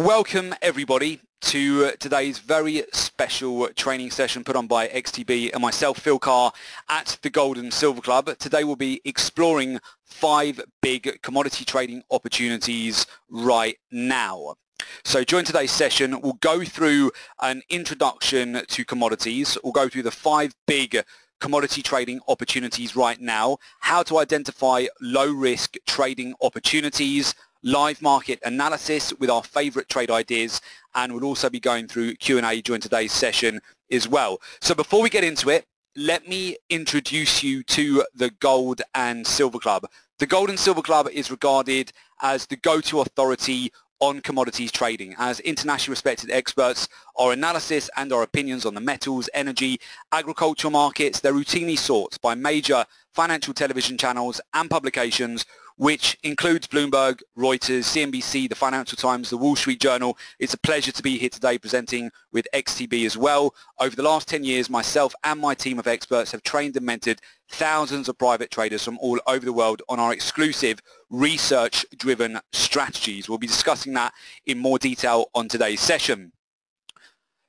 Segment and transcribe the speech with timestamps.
[0.00, 6.18] Welcome everybody to today's very special training session put on by XTB and myself, Phil
[6.18, 6.50] Carr,
[6.88, 8.36] at the Gold and Silver Club.
[8.40, 14.56] Today we'll be exploring five big commodity trading opportunities right now.
[15.04, 19.56] So during today's session, we'll go through an introduction to commodities.
[19.62, 21.04] We'll go through the five big
[21.38, 29.30] commodity trading opportunities right now, how to identify low-risk trading opportunities, live market analysis with
[29.30, 30.60] our favorite trade ideas
[30.94, 34.40] and we'll also be going through Q&A during today's session as well.
[34.60, 35.66] So before we get into it,
[35.96, 39.86] let me introduce you to the Gold and Silver Club.
[40.18, 45.14] The Gold and Silver Club is regarded as the go-to authority on commodities trading.
[45.18, 49.80] As internationally respected experts, our analysis and our opinions on the metals, energy,
[50.12, 57.20] agricultural markets, they're routinely sought by major financial television channels and publications which includes Bloomberg,
[57.36, 60.16] Reuters, CNBC, the Financial Times, the Wall Street Journal.
[60.38, 63.54] It's a pleasure to be here today presenting with XTB as well.
[63.80, 67.18] Over the last 10 years, myself and my team of experts have trained and mentored
[67.48, 73.28] thousands of private traders from all over the world on our exclusive research-driven strategies.
[73.28, 74.14] We'll be discussing that
[74.46, 76.32] in more detail on today's session.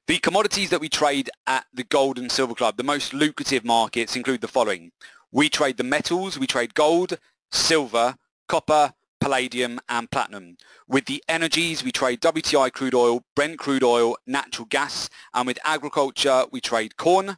[0.07, 4.15] The commodities that we trade at the Gold and Silver Club, the most lucrative markets
[4.15, 4.91] include the following.
[5.31, 7.17] We trade the metals, we trade gold,
[7.55, 8.15] silver,
[8.47, 10.57] copper, palladium and platinum.
[10.87, 15.57] With the energies, we trade WTI crude oil, Brent crude oil, natural gas, and with
[15.63, 17.37] agriculture, we trade corn,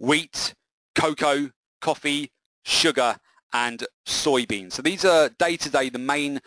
[0.00, 0.54] wheat,
[0.94, 2.32] cocoa, coffee,
[2.64, 3.16] sugar,
[3.52, 4.72] and soybeans.
[4.72, 6.40] So these are day-to-day the main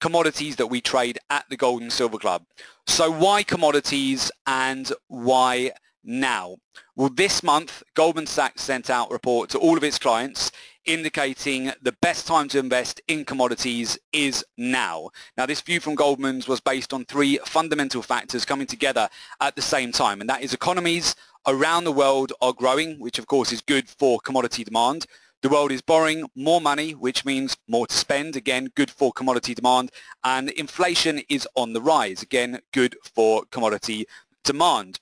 [0.00, 2.44] commodities that we trade at the Gold and Silver Club.
[2.86, 5.72] So why commodities and why
[6.04, 6.56] now?
[6.96, 10.50] Well, this month, Goldman Sachs sent out a report to all of its clients
[10.88, 15.10] indicating the best time to invest in commodities is now.
[15.36, 19.08] Now this view from Goldman's was based on three fundamental factors coming together
[19.42, 21.14] at the same time and that is economies
[21.46, 25.04] around the world are growing which of course is good for commodity demand.
[25.42, 29.54] The world is borrowing more money which means more to spend, again good for commodity
[29.54, 29.90] demand
[30.24, 34.06] and inflation is on the rise, again good for commodity
[34.42, 35.00] demand.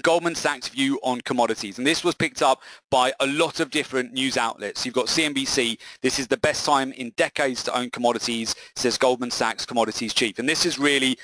[0.00, 4.12] Goldman Sachs view on commodities and this was picked up by a lot of different
[4.12, 4.86] news outlets.
[4.86, 9.30] You've got CNBC, this is the best time in decades to own commodities, says Goldman
[9.30, 11.18] Sachs commodities chief and this has really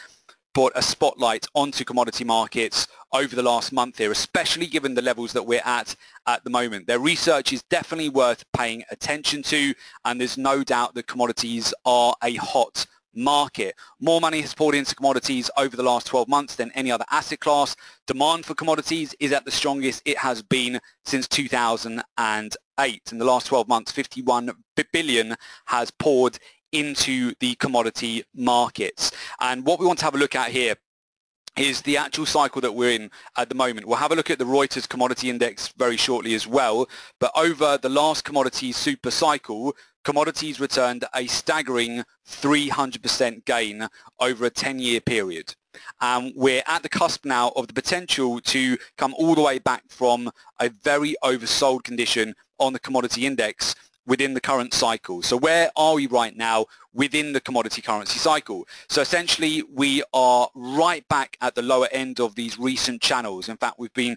[0.55, 5.33] brought a spotlight onto commodity markets over the last month here, especially given the levels
[5.33, 5.95] that we're at
[6.27, 6.87] at the moment.
[6.87, 9.73] Their research is definitely worth paying attention to
[10.05, 12.87] and there's no doubt that commodities are a hot
[13.19, 13.75] market.
[14.01, 17.41] More money has poured into commodities over the last 12 months than any other asset
[17.41, 17.77] class.
[18.07, 22.03] Demand for commodities is at the strongest it has been since 2008.
[23.13, 24.53] In the last 12 months, 51
[24.93, 25.35] billion
[25.67, 26.39] has poured
[26.73, 29.11] into the commodity markets.
[29.41, 30.77] And what we want to have a look at here
[31.59, 33.87] is the actual cycle that we're in at the moment.
[33.87, 37.79] We'll have a look at the Reuters commodity index very shortly as well, but over
[37.79, 39.75] the last commodity super cycle,
[40.05, 43.89] commodities returned a staggering 300% gain
[44.21, 45.55] over a 10-year period.
[46.01, 49.85] Um, we're at the cusp now of the potential to come all the way back
[49.89, 53.75] from a very oversold condition on the commodity index
[54.07, 55.23] within the current cycle.
[55.23, 58.67] So where are we right now within the commodity currency cycle?
[58.89, 63.49] So essentially we are right back at the lower end of these recent channels.
[63.51, 64.17] In fact, we've been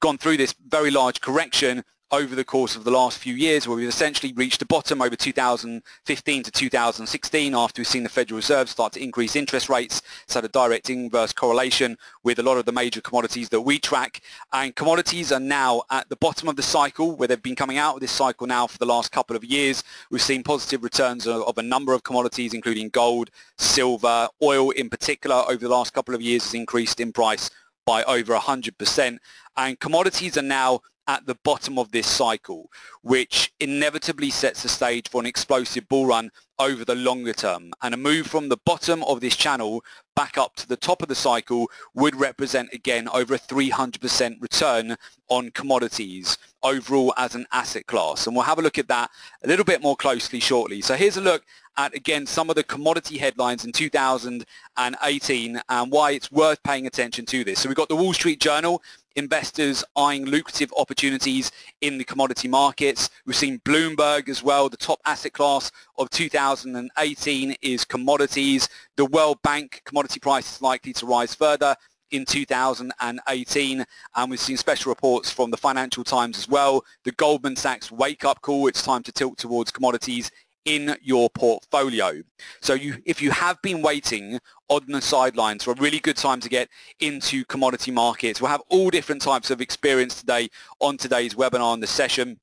[0.00, 3.76] gone through this very large correction over the course of the last few years where
[3.76, 8.68] we've essentially reached the bottom over 2015 to 2016 after we've seen the Federal Reserve
[8.68, 10.02] start to increase interest rates.
[10.32, 14.20] Had a direct inverse correlation with a lot of the major commodities that we track
[14.52, 17.94] and commodities are now at the bottom of the cycle where they've been coming out
[17.94, 19.82] of this cycle now for the last couple of years.
[20.10, 24.90] We've seen positive returns of, of a number of commodities including gold, silver, oil in
[24.90, 27.50] particular over the last couple of years has increased in price
[27.86, 29.18] by over 100%
[29.56, 32.70] and commodities are now at the bottom of this cycle,
[33.02, 37.72] which inevitably sets the stage for an explosive bull run over the longer term.
[37.82, 39.84] And a move from the bottom of this channel
[40.14, 44.96] back up to the top of the cycle would represent again over a 300% return
[45.28, 48.26] on commodities overall as an asset class.
[48.26, 49.10] And we'll have a look at that
[49.44, 50.80] a little bit more closely shortly.
[50.80, 51.44] So here's a look
[51.76, 57.26] at again some of the commodity headlines in 2018 and why it's worth paying attention
[57.26, 57.60] to this.
[57.60, 58.82] So we've got the Wall Street Journal
[59.16, 63.10] investors eyeing lucrative opportunities in the commodity markets.
[63.24, 64.68] We've seen Bloomberg as well.
[64.68, 68.68] The top asset class of 2018 is commodities.
[68.96, 71.74] The World Bank commodity price is likely to rise further
[72.12, 73.84] in 2018
[74.14, 76.84] and we've seen special reports from the Financial Times as well.
[77.04, 80.30] The Goldman Sachs wake-up call, it's time to tilt towards commodities
[80.66, 82.22] in your portfolio.
[82.60, 86.40] So you, if you have been waiting on the sidelines for a really good time
[86.40, 86.68] to get
[87.00, 90.48] into commodity markets, we'll have all different types of experience today
[90.80, 92.38] on today's webinar and the session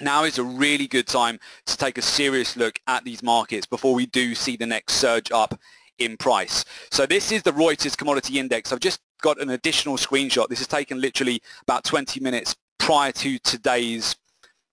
[0.00, 3.94] now is a really good time to take a serious look at these markets before
[3.94, 5.60] we do see the next surge up
[5.98, 6.64] in price.
[6.90, 8.72] So this is the Reuters Commodity Index.
[8.72, 10.48] I've just got an additional screenshot.
[10.48, 14.16] This is taken literally about 20 minutes prior to today's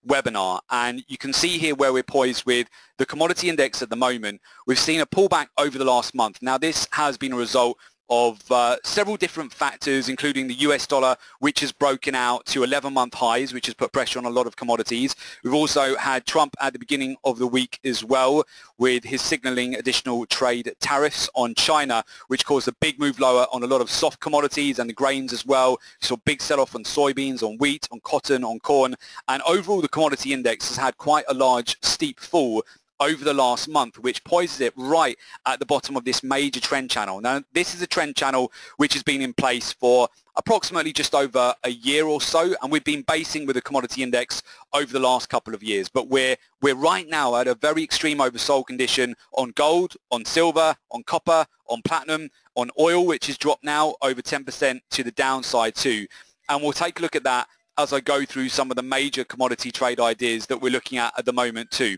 [0.07, 2.67] webinar and you can see here where we're poised with
[2.97, 4.41] the commodity index at the moment.
[4.65, 6.39] We've seen a pullback over the last month.
[6.41, 7.77] Now this has been a result
[8.09, 13.13] of uh, several different factors, including the US dollar, which has broken out to 11-month
[13.13, 15.15] highs, which has put pressure on a lot of commodities.
[15.43, 18.45] We've also had Trump at the beginning of the week as well,
[18.77, 23.63] with his signaling additional trade tariffs on China, which caused a big move lower on
[23.63, 25.79] a lot of soft commodities and the grains as well.
[26.01, 28.95] We saw big sell-off on soybeans, on wheat, on cotton, on corn,
[29.27, 32.63] and overall the commodity index has had quite a large, steep fall
[32.99, 36.89] over the last month, which poises it right at the bottom of this major trend
[36.89, 37.21] channel.
[37.21, 41.53] Now, this is a trend channel which has been in place for approximately just over
[41.63, 45.29] a year or so, and we've been basing with the commodity index over the last
[45.29, 45.89] couple of years.
[45.89, 50.75] But we're, we're right now at a very extreme oversold condition on gold, on silver,
[50.91, 55.75] on copper, on platinum, on oil, which has dropped now over 10% to the downside
[55.75, 56.07] too.
[56.49, 57.47] And we'll take a look at that
[57.77, 61.13] as I go through some of the major commodity trade ideas that we're looking at
[61.17, 61.97] at the moment too.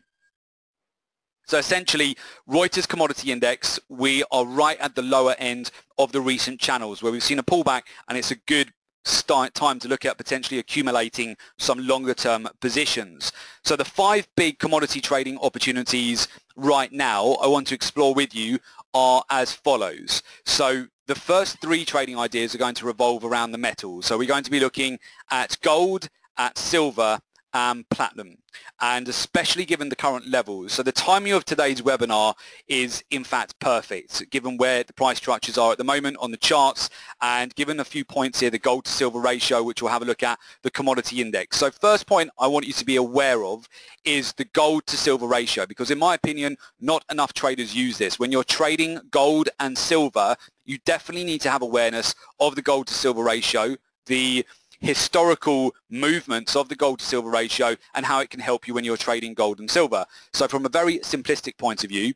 [1.49, 2.15] So essentially,
[2.47, 7.11] Reuters Commodity Index, we are right at the lower end of the recent channels where
[7.11, 8.71] we've seen a pullback and it's a good
[9.03, 13.31] start time to look at potentially accumulating some longer term positions.
[13.63, 18.59] So the five big commodity trading opportunities right now I want to explore with you
[18.93, 20.21] are as follows.
[20.45, 24.05] So the first three trading ideas are going to revolve around the metals.
[24.05, 24.99] So we're going to be looking
[25.31, 27.19] at gold, at silver
[27.53, 28.37] and platinum
[28.81, 30.73] and especially given the current levels.
[30.73, 32.35] So the timing of today's webinar
[32.67, 36.37] is in fact perfect given where the price structures are at the moment on the
[36.37, 36.89] charts
[37.21, 40.05] and given a few points here, the gold to silver ratio which we'll have a
[40.05, 41.57] look at, the commodity index.
[41.57, 43.67] So first point I want you to be aware of
[44.05, 48.19] is the gold to silver ratio because in my opinion not enough traders use this.
[48.19, 50.35] When you're trading gold and silver
[50.65, 53.75] you definitely need to have awareness of the gold to silver ratio,
[54.05, 54.45] the
[54.79, 58.83] historical movements of the gold to silver ratio and how it can help you when
[58.83, 60.05] you're trading gold and silver.
[60.33, 62.13] So from a very simplistic point of view,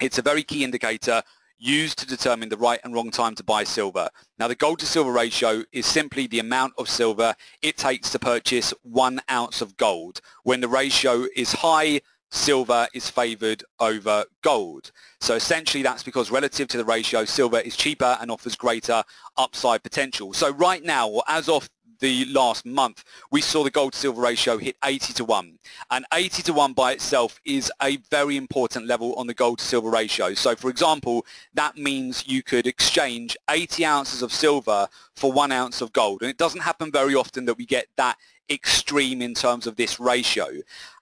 [0.00, 1.22] it's a very key indicator
[1.58, 4.08] used to determine the right and wrong time to buy silver.
[4.38, 8.18] Now the gold to silver ratio is simply the amount of silver it takes to
[8.18, 10.22] purchase one ounce of gold.
[10.42, 12.00] When the ratio is high,
[12.30, 14.92] silver is favored over gold.
[15.20, 19.02] So essentially that's because relative to the ratio, silver is cheaper and offers greater
[19.36, 20.32] upside potential.
[20.32, 21.68] So right now, or as of
[22.00, 25.58] the last month, we saw the gold to silver ratio hit 80 to 1.
[25.90, 29.64] And 80 to 1 by itself is a very important level on the gold to
[29.64, 30.34] silver ratio.
[30.34, 35.80] So for example, that means you could exchange 80 ounces of silver for one ounce
[35.80, 36.22] of gold.
[36.22, 38.16] And it doesn't happen very often that we get that
[38.50, 40.48] extreme in terms of this ratio.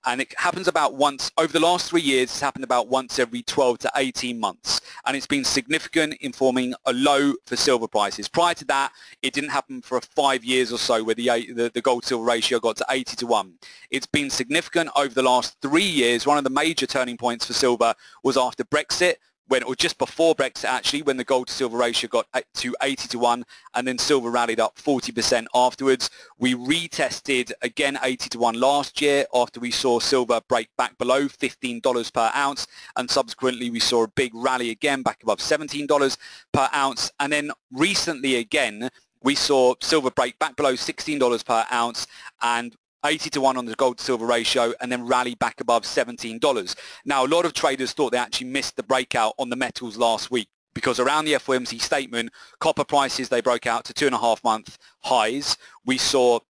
[0.07, 3.43] And it happens about once, over the last three years, it's happened about once every
[3.43, 4.81] 12 to 18 months.
[5.07, 8.29] And it's been significant in forming a low for silver prices.
[8.29, 8.93] Prior to that,
[9.23, 12.77] it didn't happen for five years or so where the, the, the gold-silver ratio got
[12.77, 13.55] to 80 to 1.
[13.91, 16.27] It's been significant over the last three years.
[16.27, 19.17] One of the major turning points for silver was after Brexit
[19.49, 23.09] when, or just before Brexit actually, when the gold to silver ratio got to 80
[23.09, 26.11] to 1 and then silver rallied up 40% afterwards.
[26.39, 31.27] We retested again 80 to 1 last year after we saw silver break back below
[31.27, 36.17] $15 per ounce and subsequently we saw a big rally again back above $17
[36.53, 38.91] per ounce and then recently again
[39.23, 42.07] we saw silver break back below $16 per ounce
[42.43, 45.85] and 80 to 1 on the gold to silver ratio and then rally back above
[45.85, 46.75] $17.
[47.05, 50.31] Now a lot of traders thought they actually missed the breakout on the metals last
[50.31, 54.19] week because around the FOMC statement, copper prices, they broke out to two and a
[54.19, 55.57] half month highs.
[55.85, 56.41] We saw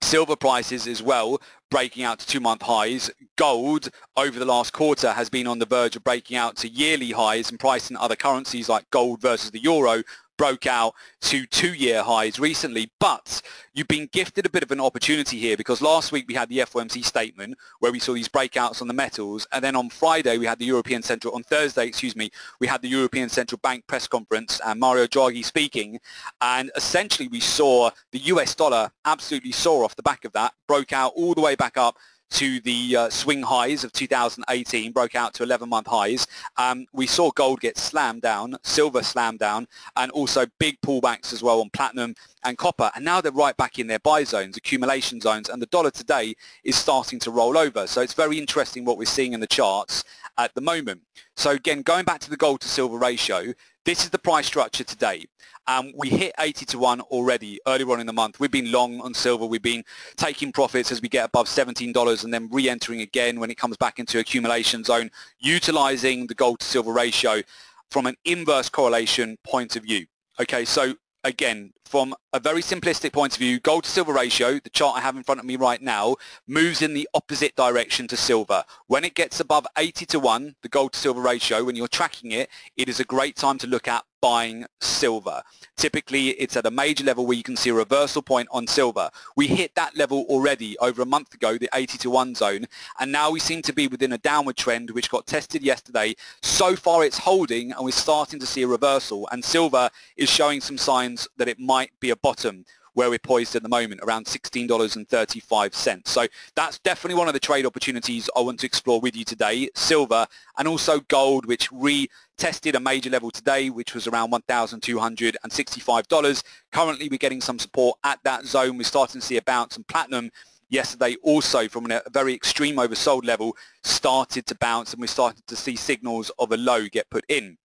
[0.00, 1.40] silver prices as well
[1.70, 3.10] breaking out to two-month highs.
[3.36, 7.10] Gold over the last quarter has been on the verge of breaking out to yearly
[7.10, 10.02] highs and pricing other currencies like gold versus the euro
[10.38, 13.42] broke out to two-year highs recently, but
[13.74, 16.58] you've been gifted a bit of an opportunity here because last week we had the
[16.58, 20.46] FOMC statement where we saw these breakouts on the metals, and then on Friday we
[20.46, 22.30] had the European Central, on Thursday, excuse me,
[22.60, 26.00] we had the European Central Bank press conference and Mario Draghi speaking,
[26.40, 30.92] and essentially we saw the US dollar absolutely soar off the back of that, broke
[30.92, 31.98] out all the way back up
[32.30, 36.26] to the uh, swing highs of 2018, broke out to 11-month highs.
[36.56, 39.66] Um, we saw gold get slammed down, silver slammed down,
[39.96, 42.90] and also big pullbacks as well on platinum and copper.
[42.94, 46.34] And now they're right back in their buy zones, accumulation zones, and the dollar today
[46.64, 47.86] is starting to roll over.
[47.86, 50.04] So it's very interesting what we're seeing in the charts
[50.36, 51.02] at the moment.
[51.36, 53.52] So again, going back to the gold to silver ratio,
[53.84, 55.24] this is the price structure today.
[55.68, 58.40] Um, we hit 80 to 1 already earlier on in the month.
[58.40, 59.44] We've been long on silver.
[59.44, 59.84] We've been
[60.16, 63.98] taking profits as we get above $17 and then re-entering again when it comes back
[63.98, 67.42] into accumulation zone, utilizing the gold to silver ratio
[67.90, 70.06] from an inverse correlation point of view.
[70.40, 70.94] Okay, so
[71.24, 75.00] again, from a very simplistic point of view, gold to silver ratio, the chart I
[75.00, 76.16] have in front of me right now,
[76.46, 78.62] moves in the opposite direction to silver.
[78.86, 82.32] When it gets above 80 to 1, the gold to silver ratio, when you're tracking
[82.32, 85.42] it, it is a great time to look at buying silver.
[85.76, 89.08] Typically, it's at a major level where you can see a reversal point on silver.
[89.36, 92.66] We hit that level already over a month ago, the 80 to 1 zone,
[92.98, 96.16] and now we seem to be within a downward trend which got tested yesterday.
[96.42, 100.60] So far it's holding and we're starting to see a reversal and silver is showing
[100.60, 102.64] some signs that it might be a bottom
[102.98, 106.08] where we're poised at the moment, around $16.35.
[106.08, 109.68] So that's definitely one of the trade opportunities I want to explore with you today,
[109.76, 110.26] silver
[110.58, 116.42] and also gold, which retested a major level today, which was around $1,265.
[116.72, 118.76] Currently, we're getting some support at that zone.
[118.76, 120.32] We're starting to see a bounce and platinum
[120.68, 125.54] yesterday also from a very extreme oversold level started to bounce and we started to
[125.56, 127.56] see signals of a low get put in.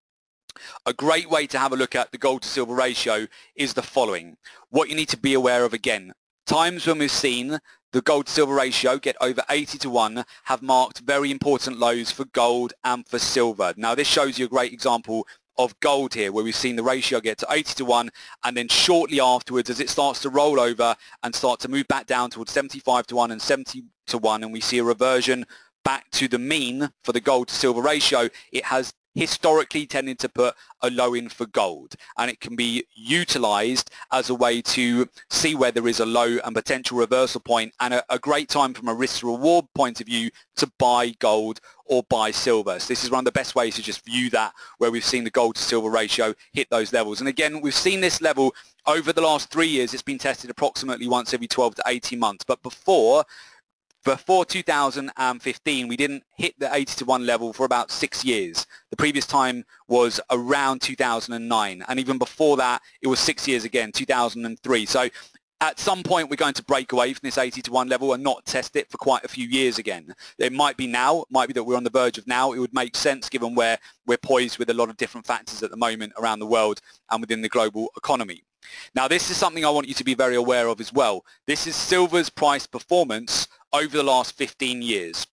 [0.86, 3.82] A great way to have a look at the gold to silver ratio is the
[3.82, 4.38] following.
[4.70, 6.14] What you need to be aware of again,
[6.46, 7.60] times when we've seen
[7.92, 12.12] the gold to silver ratio get over 80 to 1 have marked very important lows
[12.12, 13.74] for gold and for silver.
[13.78, 17.20] Now this shows you a great example of gold here where we've seen the ratio
[17.20, 18.10] get to 80 to 1
[18.44, 22.08] and then shortly afterwards as it starts to roll over and start to move back
[22.08, 25.46] down towards 75 to 1 and 70 to 1 and we see a reversion
[25.84, 30.30] back to the mean for the gold to silver ratio, it has historically tended to
[30.30, 35.08] put a low in for gold and it can be utilized as a way to
[35.30, 38.74] see where there is a low and potential reversal point and a, a great time
[38.74, 42.80] from a risk reward point of view to buy gold or buy silver.
[42.80, 45.24] So this is one of the best ways to just view that where we've seen
[45.24, 47.20] the gold to silver ratio hit those levels.
[47.20, 48.56] And again, we've seen this level
[48.86, 49.94] over the last three years.
[49.94, 52.44] It's been tested approximately once every 12 to 18 months.
[52.46, 53.26] But before,
[54.04, 58.66] before 2015, we didn't hit the 80 to 1 level for about six years.
[58.90, 61.86] The previous time was around 2009.
[61.88, 64.86] And even before that, it was six years again, 2003.
[64.86, 65.10] So
[65.62, 68.22] at some point, we're going to break away from this 80 to 1 level and
[68.22, 70.14] not test it for quite a few years again.
[70.38, 71.22] It might be now.
[71.22, 72.52] It might be that we're on the verge of now.
[72.52, 75.72] It would make sense given where we're poised with a lot of different factors at
[75.72, 78.44] the moment around the world and within the global economy.
[78.96, 81.26] Now, this is something I want you to be very aware of as well.
[81.48, 85.28] This is silver's price performance over the last 15 years.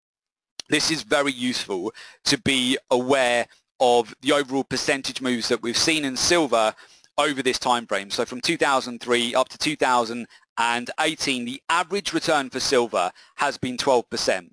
[0.70, 1.94] This is very useful
[2.26, 3.48] to be aware
[3.80, 6.74] of the overall percentage moves that we've seen in silver
[7.18, 8.10] over this time frame.
[8.10, 14.50] So from 2003 up to 2018, the average return for silver has been 12%.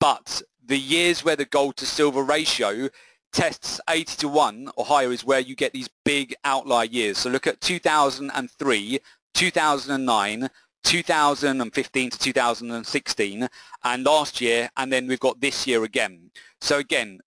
[0.00, 2.88] But the years where the gold to silver ratio
[3.32, 7.18] tests 80 to 1 or higher is where you get these big outlier years.
[7.18, 9.00] So look at 2003,
[9.34, 10.50] 2009,
[10.86, 13.48] 2015 to 2016
[13.82, 16.30] and last year and then we've got this year again.
[16.60, 17.18] So again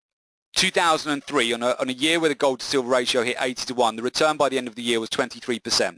[0.55, 3.73] 2003 on a, on a year where the gold to silver ratio hit 80 to
[3.73, 5.97] 1 the return by the end of the year was 23%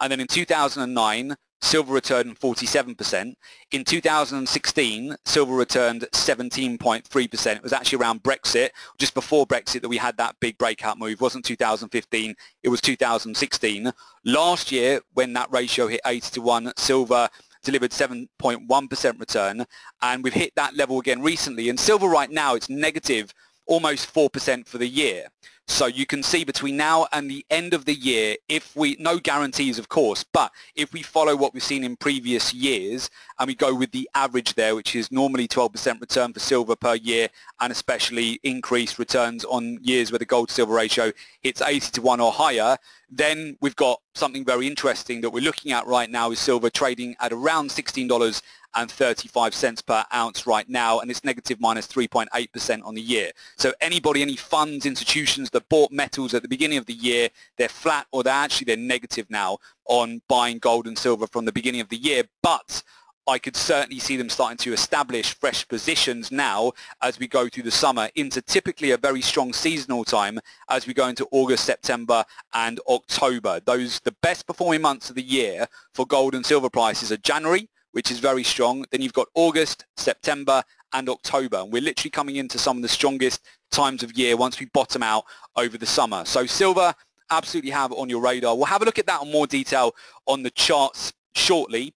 [0.00, 3.34] and then in 2009 silver returned 47%.
[3.72, 7.56] In 2016, silver returned 17.3%.
[7.56, 11.12] It was actually around Brexit, just before Brexit, that we had that big breakout move.
[11.12, 13.92] It wasn't 2015, it was 2016.
[14.24, 17.28] Last year, when that ratio hit 80 to 1, silver
[17.62, 19.66] delivered 7.1% return,
[20.00, 21.68] and we've hit that level again recently.
[21.68, 23.34] And silver right now, it's negative
[23.68, 25.28] almost 4% for the year.
[25.70, 29.18] So you can see between now and the end of the year, if we, no
[29.18, 33.54] guarantees of course, but if we follow what we've seen in previous years and we
[33.54, 37.28] go with the average there, which is normally 12% return for silver per year
[37.60, 42.02] and especially increased returns on years where the gold to silver ratio hits 80 to
[42.02, 42.78] 1 or higher,
[43.10, 47.14] then we've got something very interesting that we're looking at right now is silver trading
[47.20, 48.42] at around $16
[48.74, 53.30] and 35 cents per ounce right now, and it's negative minus 3.8% on the year.
[53.56, 57.68] So anybody, any funds, institutions that bought metals at the beginning of the year, they're
[57.68, 61.80] flat or they're actually they're negative now on buying gold and silver from the beginning
[61.80, 62.24] of the year.
[62.42, 62.82] But
[63.28, 66.72] I could certainly see them starting to establish fresh positions now
[67.02, 70.94] as we go through the summer into typically a very strong seasonal time as we
[70.94, 73.60] go into August, September and October.
[73.60, 77.68] Those the best performing months of the year for gold and silver prices are January,
[77.98, 78.84] which is very strong.
[78.92, 80.62] Then you've got August, September,
[80.92, 81.56] and October.
[81.56, 85.02] And we're literally coming into some of the strongest times of year once we bottom
[85.02, 85.24] out
[85.56, 86.24] over the summer.
[86.24, 86.94] So silver,
[87.32, 88.54] absolutely have on your radar.
[88.54, 91.92] We'll have a look at that in more detail on the charts shortly.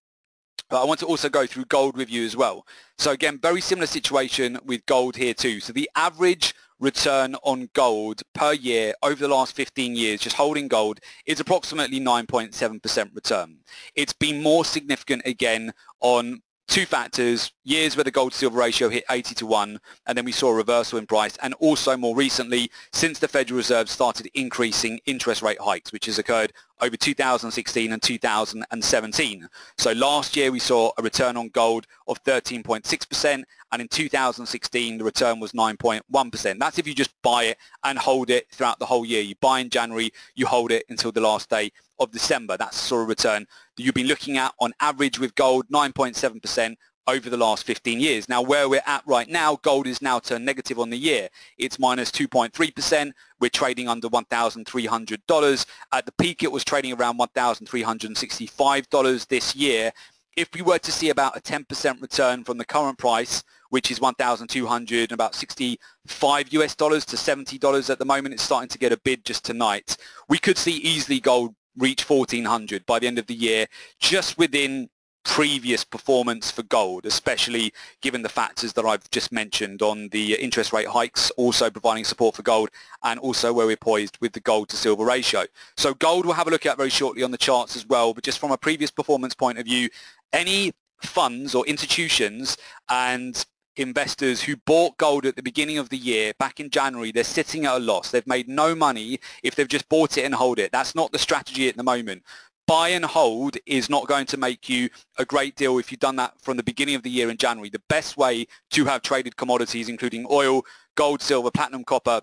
[0.68, 2.66] But I want to also go through gold with you as well.
[2.98, 5.60] So again, very similar situation with gold here too.
[5.60, 6.52] So the average
[6.82, 12.00] return on gold per year over the last 15 years, just holding gold, is approximately
[12.00, 13.56] 9.7% return.
[13.94, 18.88] It's been more significant again on two factors, years where the gold to silver ratio
[18.88, 22.16] hit 80 to 1, and then we saw a reversal in price, and also more
[22.16, 27.92] recently, since the Federal Reserve started increasing interest rate hikes, which has occurred over 2016
[27.92, 29.48] and 2017.
[29.78, 35.04] So last year we saw a return on gold of 13.6%, and in 2016 the
[35.04, 36.58] return was 9.1%.
[36.58, 39.22] That's if you just buy it and hold it throughout the whole year.
[39.22, 41.70] You buy in January, you hold it until the last day
[42.02, 42.56] of December.
[42.56, 46.76] That's the sort of return that you've been looking at on average with gold, 9.7%
[47.06, 48.28] over the last 15 years.
[48.28, 51.28] Now where we're at right now, gold is now turned negative on the year.
[51.58, 53.12] It's minus 2.3%.
[53.40, 55.66] We're trading under $1,300.
[55.92, 59.92] At the peak, it was trading around $1,365 this year.
[60.36, 64.00] If we were to see about a 10% return from the current price, which is
[64.00, 68.78] 1,200 and about 65 US dollars to 70 dollars at the moment, it's starting to
[68.78, 69.96] get a bid just tonight.
[70.28, 73.66] We could see easily gold reach 1400 by the end of the year
[73.98, 74.88] just within
[75.24, 80.72] previous performance for gold, especially given the factors that I've just mentioned on the interest
[80.72, 82.70] rate hikes, also providing support for gold,
[83.04, 85.44] and also where we're poised with the gold to silver ratio.
[85.76, 88.24] So gold we'll have a look at very shortly on the charts as well, but
[88.24, 89.88] just from a previous performance point of view,
[90.32, 92.56] any funds or institutions
[92.88, 93.44] and
[93.76, 97.66] investors who bought gold at the beginning of the year back in January, they're sitting
[97.66, 98.10] at a loss.
[98.10, 100.72] They've made no money if they've just bought it and hold it.
[100.72, 102.22] That's not the strategy at the moment
[102.66, 104.88] buy and hold is not going to make you
[105.18, 107.68] a great deal if you've done that from the beginning of the year in January.
[107.68, 110.62] The best way to have traded commodities, including oil,
[110.94, 112.20] gold, silver, platinum, copper,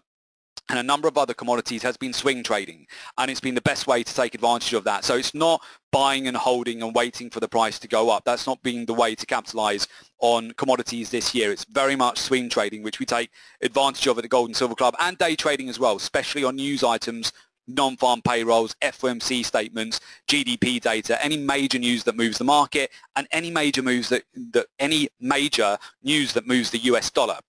[0.69, 2.85] and a number of other commodities has been swing trading
[3.17, 5.03] and it's been the best way to take advantage of that.
[5.03, 5.61] So it's not
[5.91, 8.23] buying and holding and waiting for the price to go up.
[8.23, 9.87] That's not being the way to capitalize
[10.19, 11.51] on commodities this year.
[11.51, 14.75] It's very much swing trading which we take advantage of at the Gold and Silver
[14.75, 17.33] Club and day trading as well, especially on news items
[17.69, 23.51] non-farm payrolls, FOMC statements, GDP data, any major news that moves the market, and any
[23.51, 27.39] major moves that, that any major news that moves the US dollar.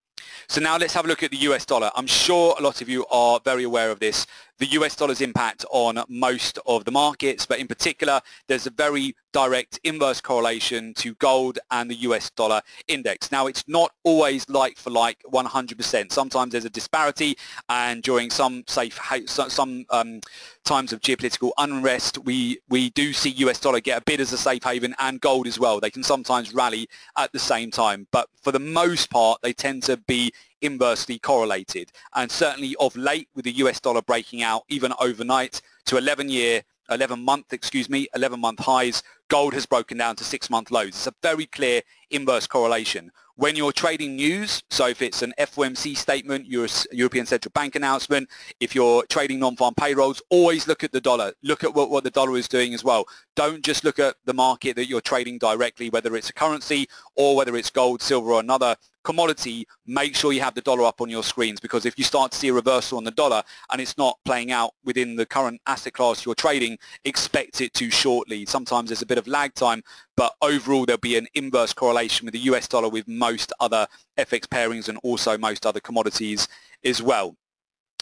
[0.49, 1.91] So now let's have a look at the US dollar.
[1.95, 4.27] I'm sure a lot of you are very aware of this
[4.61, 9.17] the US dollar's impact on most of the markets, but in particular, there's a very
[9.33, 13.33] direct inverse correlation to gold and the US dollar index.
[13.33, 16.13] Now, it's not always like for like 100%.
[16.13, 17.37] Sometimes there's a disparity,
[17.71, 20.21] and during some safe some um,
[20.65, 24.39] times of geopolitical unrest, we we do see US dollar get a bid as a
[24.39, 25.81] safe haven and gold as well.
[25.81, 29.85] They can sometimes rally at the same time, but for the most part, they tend
[29.85, 31.93] to be inversely correlated.
[32.15, 36.63] And certainly of late with the US dollar breaking out even overnight to 11 year
[36.91, 40.89] 11 month, excuse me, 11 month highs, gold has broken down to six month lows.
[40.89, 43.13] It's a very clear inverse correlation.
[43.37, 48.75] When you're trading news, so if it's an FOMC statement, European Central Bank announcement, if
[48.75, 51.33] you're trading non-farm payrolls, always look at the dollar.
[51.43, 53.07] Look at what, what the dollar is doing as well.
[53.41, 57.35] Don't just look at the market that you're trading directly, whether it's a currency or
[57.35, 61.09] whether it's gold, silver or another commodity, make sure you have the dollar up on
[61.09, 63.97] your screens because if you start to see a reversal on the dollar and it's
[63.97, 66.77] not playing out within the current asset class you're trading,
[67.07, 68.45] expect it to shortly.
[68.45, 69.83] Sometimes there's a bit of lag time,
[70.19, 73.87] but overall there'll be an inverse correlation with the US dollar with most other
[74.19, 76.47] FX pairings and also most other commodities
[76.85, 77.35] as well.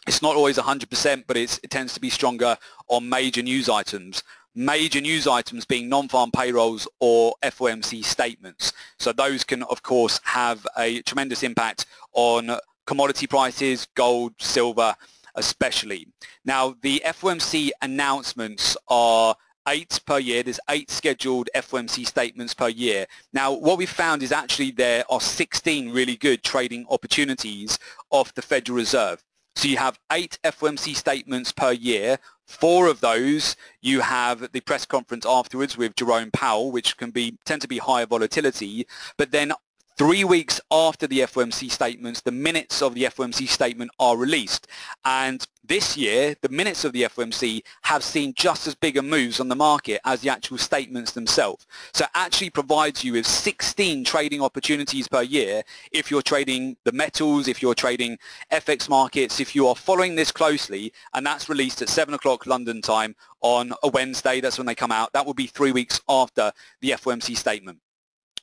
[0.08, 2.56] It's not always 100%, but it tends to be stronger
[2.88, 4.22] on major news items
[4.58, 8.72] major news items being non-farm payrolls or FOMC statements.
[8.98, 14.96] So those can, of course, have a tremendous impact on commodity prices, gold, silver,
[15.36, 16.08] especially.
[16.44, 19.36] Now, the FOMC announcements are
[19.68, 20.42] eight per year.
[20.42, 23.06] There's eight scheduled FOMC statements per year.
[23.32, 27.78] Now, what we've found is actually there are 16 really good trading opportunities
[28.10, 29.22] of the Federal Reserve.
[29.58, 34.86] So you have eight FOMC statements per year Four of those, you have the press
[34.86, 38.86] conference afterwards with Jerome Powell, which can be tend to be higher volatility.
[39.18, 39.52] But then
[39.98, 44.68] Three weeks after the FOMC statements, the minutes of the FOMC statement are released.
[45.04, 49.40] And this year, the minutes of the FOMC have seen just as big a moves
[49.40, 51.66] on the market as the actual statements themselves.
[51.92, 56.92] So it actually provides you with 16 trading opportunities per year if you're trading the
[56.92, 58.18] metals, if you're trading
[58.52, 62.80] FX markets, if you are following this closely, and that's released at 7 o'clock London
[62.80, 65.12] time on a Wednesday, that's when they come out.
[65.12, 67.80] That will be three weeks after the FOMC statement.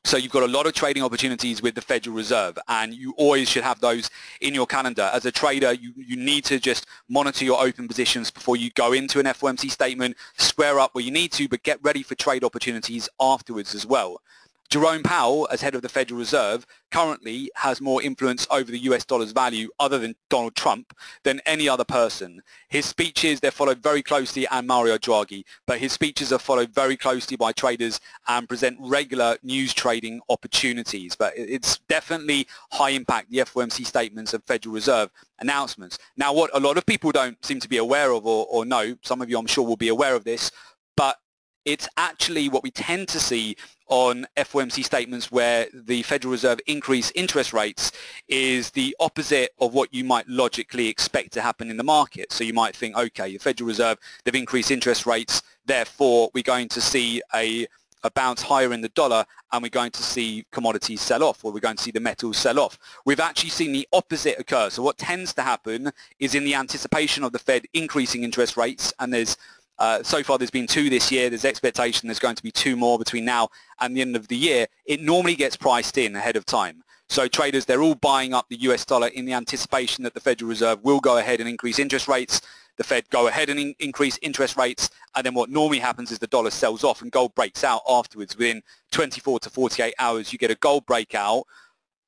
[0.06, 3.50] So you've got a lot of trading opportunities with the Federal Reserve and you always
[3.50, 5.10] should have those in your calendar.
[5.12, 8.94] As a trader, you, you need to just monitor your open positions before you go
[8.94, 12.44] into an FOMC statement, square up where you need to, but get ready for trade
[12.44, 14.22] opportunities afterwards as well.
[14.70, 19.06] Jerome Powell, as head of the Federal Reserve, currently has more influence over the US
[19.06, 22.42] dollar's value other than Donald Trump than any other person.
[22.68, 26.98] His speeches, they're followed very closely and Mario Draghi, but his speeches are followed very
[26.98, 31.16] closely by traders and present regular news trading opportunities.
[31.16, 36.00] But it's definitely high impact, the FOMC statements of Federal Reserve announcements.
[36.18, 38.98] Now, what a lot of people don't seem to be aware of or, or know,
[39.04, 40.52] some of you I'm sure will be aware of this,
[40.98, 41.18] but
[41.66, 47.12] it's actually what we tend to see on FOMC statements where the Federal Reserve increase
[47.16, 47.92] interest rates
[48.28, 52.32] is the opposite of what you might logically expect to happen in the market.
[52.32, 56.68] So you might think, okay, the Federal Reserve, they've increased interest rates, therefore we're going
[56.70, 57.68] to see a,
[58.04, 61.52] a bounce higher in the dollar and we're going to see commodities sell off or
[61.52, 62.78] we're going to see the metals sell off.
[63.06, 64.70] We've actually seen the opposite occur.
[64.70, 68.94] So what tends to happen is in the anticipation of the Fed increasing interest rates
[69.00, 69.38] and there's
[69.78, 71.30] uh, so far there's been two this year.
[71.30, 74.38] There's expectation there's going to be two more between now and the end of the
[74.38, 74.68] year.
[74.86, 76.84] It normally gets priced in ahead of time.
[77.08, 80.50] So traders, they're all buying up the US dollar in the anticipation that the Federal
[80.50, 82.42] Reserve will go ahead and increase interest rates.
[82.78, 86.20] The Fed go ahead and in increase interest rates, and then what normally happens is
[86.20, 88.36] the dollar sells off and gold breaks out afterwards.
[88.38, 88.62] Within
[88.92, 91.46] 24 to 48 hours, you get a gold breakout.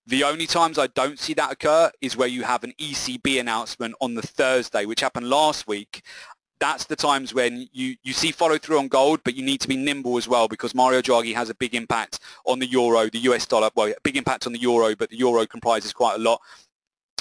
[0.07, 3.95] The only times I don't see that occur is where you have an ECB announcement
[4.01, 6.01] on the Thursday, which happened last week,
[6.59, 9.67] that's the times when you, you see follow through on gold, but you need to
[9.67, 13.19] be nimble as well because Mario Draghi has a big impact on the euro, the
[13.19, 16.41] US dollar, well, big impact on the euro, but the euro comprises quite a lot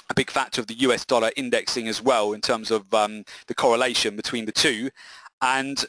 [0.09, 3.55] a big factor of the US dollar indexing as well in terms of um, the
[3.55, 4.91] correlation between the two.
[5.43, 5.85] And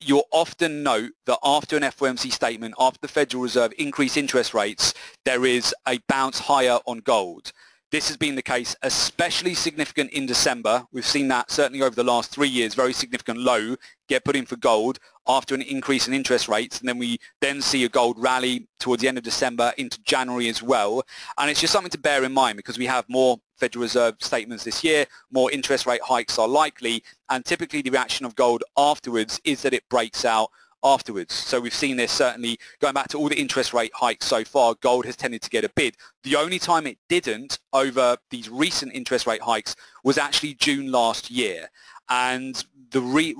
[0.00, 4.94] you'll often note that after an FOMC statement, after the Federal Reserve increase interest rates,
[5.24, 7.52] there is a bounce higher on gold.
[7.92, 10.84] This has been the case, especially significant in December.
[10.90, 13.76] We've seen that certainly over the last three years, very significant low
[14.08, 16.80] get put in for gold after an increase in interest rates.
[16.80, 20.48] And then we then see a gold rally towards the end of December into January
[20.48, 21.04] as well.
[21.38, 24.64] And it's just something to bear in mind because we have more Federal Reserve statements
[24.64, 27.04] this year, more interest rate hikes are likely.
[27.30, 30.50] And typically the reaction of gold afterwards is that it breaks out
[30.82, 31.34] afterwards.
[31.34, 34.74] So we've seen this certainly going back to all the interest rate hikes so far,
[34.80, 35.96] gold has tended to get a bid.
[36.22, 41.30] The only time it didn't over these recent interest rate hikes was actually June last
[41.30, 41.68] year.
[42.08, 43.34] And the re-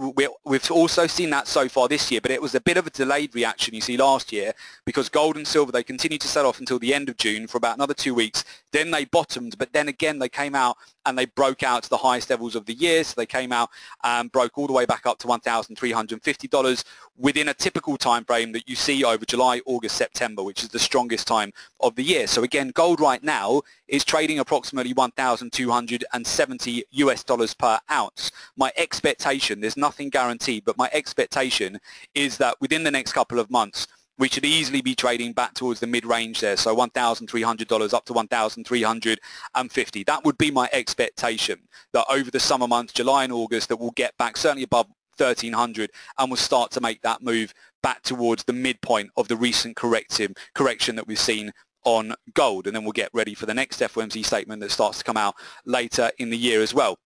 [0.44, 2.90] we've also seen that so far this year, but it was a bit of a
[2.90, 4.52] delayed reaction you see last year
[4.84, 7.58] because gold and silver, they continued to sell off until the end of June for
[7.58, 8.44] about another two weeks.
[8.72, 10.76] Then they bottomed, but then again they came out
[11.06, 13.04] and they broke out to the highest levels of the year.
[13.04, 13.70] So they came out
[14.02, 16.84] and broke all the way back up to $1,350
[17.16, 20.78] within a typical time frame that you see over July, August, September, which is the
[20.78, 22.26] strongest time of the year.
[22.26, 28.30] So again, gold right now is trading approximately 1,270 US dollars per ounce.
[28.56, 31.78] My expectation, there's nothing guaranteed, but my expectation
[32.14, 33.86] is that within the next couple of months,
[34.18, 40.04] we should easily be trading back towards the mid-range there, so $1,300 up to 1,350.
[40.04, 41.58] That would be my expectation,
[41.92, 44.86] that over the summer months, July and August, that we'll get back certainly above
[45.18, 49.76] 1,300 and we'll start to make that move back towards the midpoint of the recent
[49.76, 51.52] corrective correction that we've seen
[51.86, 52.66] on gold.
[52.66, 55.36] And then we'll get ready for the next FOMC statement that starts to come out
[55.64, 56.98] later in the year as well.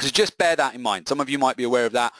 [0.00, 1.06] So just bear that in mind.
[1.06, 2.14] Some of you might be aware of that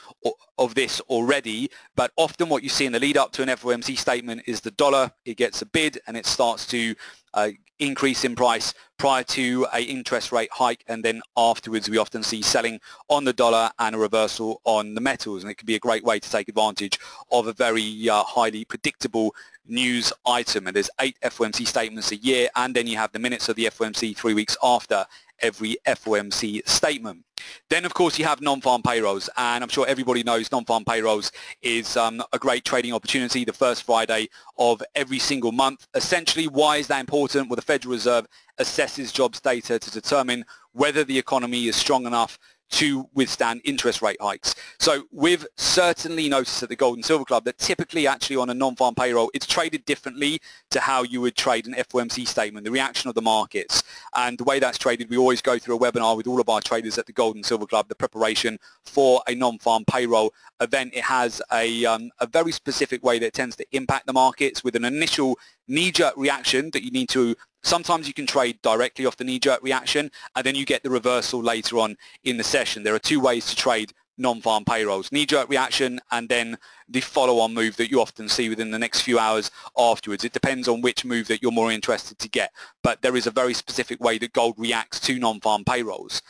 [0.59, 3.97] of this already, but often what you see in the lead up to an FOMC
[3.97, 6.95] statement is the dollar, it gets a bid and it starts to
[7.33, 12.23] uh, increase in price prior to a interest rate hike and then afterwards we often
[12.23, 15.77] see selling on the dollar and a reversal on the metals and it can be
[15.77, 16.99] a great way to take advantage
[17.33, 19.35] of a very uh, highly predictable
[19.67, 23.49] news item and there's eight FOMC statements a year and then you have the minutes
[23.49, 25.07] of the FOMC three weeks after
[25.41, 27.25] every FOMC statement.
[27.69, 31.97] Then of course you have non-farm payrolls and I'm sure everybody knows non-farm payrolls is
[31.97, 35.87] um, a great trading opportunity the first Friday of every single month.
[35.95, 37.49] Essentially why is that important?
[37.49, 38.27] Well the Federal Reserve
[38.59, 42.39] assesses jobs data to determine whether the economy is strong enough
[42.71, 44.55] to withstand interest rate hikes.
[44.79, 48.55] So we've certainly noticed at the Gold and Silver Club that typically actually on a
[48.55, 53.09] non-farm payroll, it's traded differently to how you would trade an FOMC statement, the reaction
[53.09, 53.83] of the markets.
[54.17, 56.61] And the way that's traded, we always go through a webinar with all of our
[56.61, 60.93] traders at the Gold and Silver Club, the preparation for a non-farm payroll event.
[60.95, 64.63] It has a, um, a very specific way that it tends to impact the markets
[64.63, 69.17] with an initial knee-jerk reaction that you need to Sometimes you can trade directly off
[69.17, 72.83] the knee-jerk reaction and then you get the reversal later on in the session.
[72.83, 75.11] There are two ways to trade non-farm payrolls.
[75.13, 79.19] Knee-jerk reaction and then the follow-on move that you often see within the next few
[79.19, 80.25] hours afterwards.
[80.25, 83.31] It depends on which move that you're more interested to get, but there is a
[83.31, 86.23] very specific way that gold reacts to non-farm payrolls.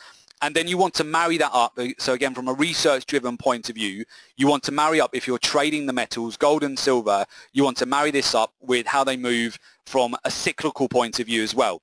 [0.43, 1.73] And then you want to marry that up.
[1.77, 4.05] Uh, so again, from a research-driven point of view,
[4.37, 7.77] you want to marry up, if you're trading the metals, gold and silver, you want
[7.77, 11.55] to marry this up with how they move from a cyclical point of view as
[11.55, 11.81] well.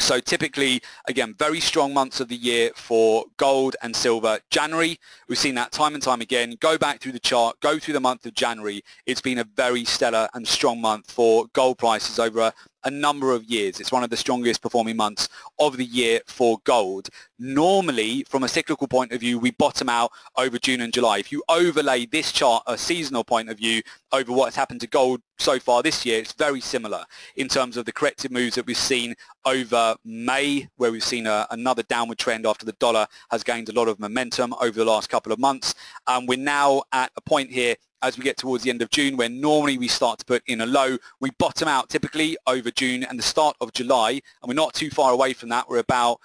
[0.00, 4.40] So typically, again, very strong months of the year for gold and silver.
[4.50, 6.56] January, we've seen that time and time again.
[6.60, 8.82] Go back through the chart, go through the month of January.
[9.06, 12.54] It's been a very stellar and strong month for gold prices over a,
[12.84, 13.80] a number of years.
[13.80, 17.08] It's one of the strongest performing months of the year for gold.
[17.38, 21.18] Normally, from a cyclical point of view, we bottom out over June and July.
[21.18, 24.86] If you overlay this chart, a seasonal point of view, over what has happened to
[24.86, 27.04] gold so far this year, it's very similar
[27.36, 29.14] in terms of the corrective moves that we've seen
[29.44, 33.72] over May, where we've seen a, another downward trend after the dollar has gained a
[33.72, 35.74] lot of momentum over the last couple of months.
[36.06, 39.16] And we're now at a point here as we get towards the end of June
[39.16, 40.98] where normally we start to put in a low.
[41.20, 44.90] We bottom out typically over June and the start of July and we're not too
[44.90, 45.68] far away from that.
[45.68, 46.20] We're about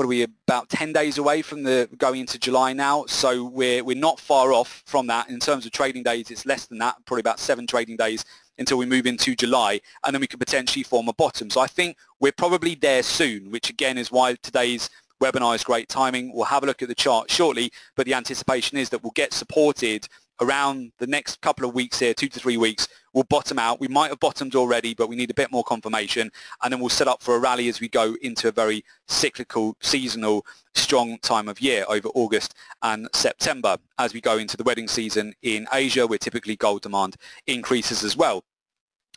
[0.00, 3.84] what are we about 10 days away from the going into July now so we're
[3.84, 6.96] we're not far off from that in terms of trading days it's less than that
[7.04, 8.24] probably about seven trading days
[8.56, 11.66] until we move into July and then we could potentially form a bottom so I
[11.66, 14.88] think we're probably there soon which again is why today's
[15.20, 18.78] webinar is great timing we'll have a look at the chart shortly but the anticipation
[18.78, 20.08] is that we'll get supported
[20.40, 23.80] around the next couple of weeks here, two to three weeks, we'll bottom out.
[23.80, 26.30] We might have bottomed already, but we need a bit more confirmation.
[26.62, 29.76] And then we'll set up for a rally as we go into a very cyclical,
[29.80, 34.88] seasonal, strong time of year over August and September as we go into the wedding
[34.88, 38.44] season in Asia, where typically gold demand increases as well.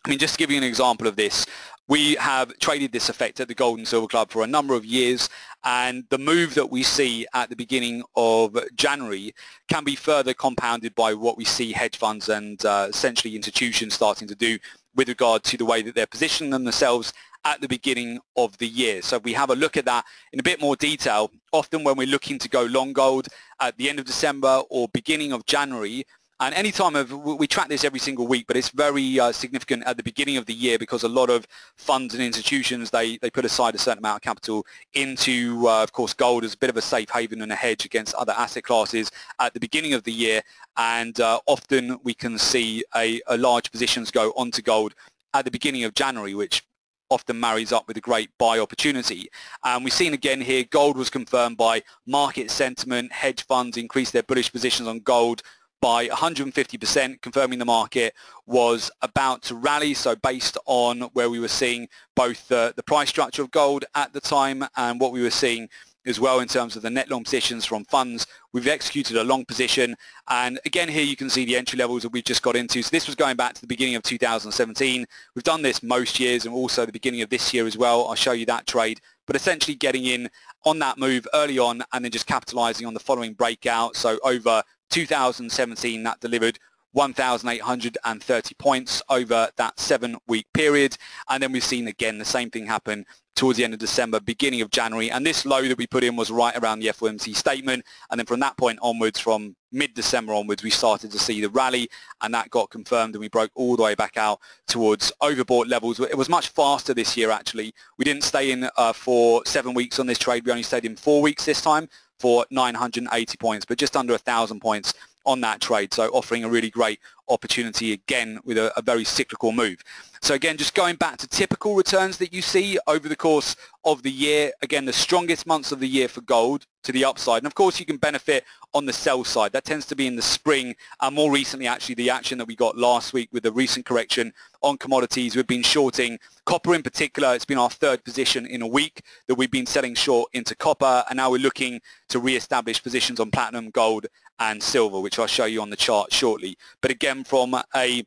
[0.05, 1.45] I mean, just to give you an example of this,
[1.87, 4.85] we have traded this effect at the Gold and Silver Club for a number of
[4.85, 5.29] years
[5.63, 9.33] and the move that we see at the beginning of January
[9.67, 14.27] can be further compounded by what we see hedge funds and uh, essentially institutions starting
[14.27, 14.57] to do
[14.95, 17.13] with regard to the way that they're positioning themselves
[17.45, 19.01] at the beginning of the year.
[19.01, 21.31] So we have a look at that in a bit more detail.
[21.51, 23.27] Often when we're looking to go long gold
[23.59, 26.05] at the end of December or beginning of January,
[26.43, 29.83] and any time of, we track this every single week, but it's very uh, significant
[29.85, 33.29] at the beginning of the year because a lot of funds and institutions, they, they
[33.29, 36.69] put aside a certain amount of capital into, uh, of course, gold as a bit
[36.69, 40.03] of a safe haven and a hedge against other asset classes at the beginning of
[40.03, 40.41] the year.
[40.75, 44.95] And uh, often we can see a, a large positions go onto gold
[45.33, 46.61] at the beginning of January, which
[47.09, 49.29] often marries up with a great buy opportunity.
[49.63, 54.23] And we've seen again here, gold was confirmed by market sentiment, hedge funds increased their
[54.23, 55.43] bullish positions on gold
[55.83, 58.13] by 150%, confirming the market
[58.47, 59.93] was about to rally.
[59.93, 64.13] So based on where we were seeing both the, the price structure of gold at
[64.13, 65.67] the time and what we were seeing
[66.05, 68.27] as well in terms of the net long positions from funds.
[68.53, 69.97] We've executed a long position
[70.29, 72.81] and again here you can see the entry levels that we've just got into.
[72.81, 75.05] So this was going back to the beginning of 2017.
[75.35, 78.07] We've done this most years and also the beginning of this year as well.
[78.07, 80.29] I'll show you that trade but essentially getting in
[80.65, 83.95] on that move early on and then just capitalizing on the following breakout.
[83.95, 84.63] So over
[84.93, 86.59] 2017 that delivered
[86.91, 90.95] 1,830 points over that seven-week period.
[91.29, 94.61] And then we've seen again the same thing happen towards the end of December, beginning
[94.61, 95.09] of January.
[95.09, 97.83] And this low that we put in was right around the FOMC statement.
[98.11, 101.89] And then from that point onwards, from mid-December onwards, we started to see the rally
[102.21, 105.99] and that got confirmed and we broke all the way back out towards overbought levels.
[105.99, 107.73] It was much faster this year, actually.
[107.97, 110.45] We didn't stay in uh, for seven weeks on this trade.
[110.45, 114.59] We only stayed in four weeks this time for 980 points, but just under 1,000
[114.59, 114.93] points
[115.25, 115.93] on that trade.
[115.93, 119.81] So offering a really great opportunity again with a, a, very cyclical move.
[120.21, 123.55] So again, just going back to typical returns that you see over the course
[123.85, 127.39] of the year, again, the strongest months of the year for gold to the upside.
[127.39, 129.51] And of course, you can benefit on the sell side.
[129.51, 132.55] That tends to be in the spring and more recently, actually, the action that we
[132.55, 135.35] got last week with the recent correction on commodities.
[135.35, 137.35] We've been shorting copper in particular.
[137.35, 141.03] It's been our third position in a week that we've been selling short into copper.
[141.09, 144.07] And now we're looking to re-establish positions on platinum, gold,
[144.39, 146.57] and silver, which I'll show you on the chart shortly.
[146.81, 148.03] But again, from a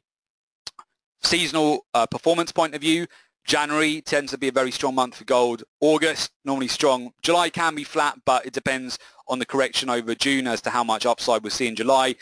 [1.22, 3.06] seasonal uh, performance point of view,
[3.46, 5.62] January tends to be a very strong month for gold.
[5.80, 7.12] August, normally strong.
[7.22, 10.82] July can be flat, but it depends on the correction over June as to how
[10.82, 12.16] much upside we see in July.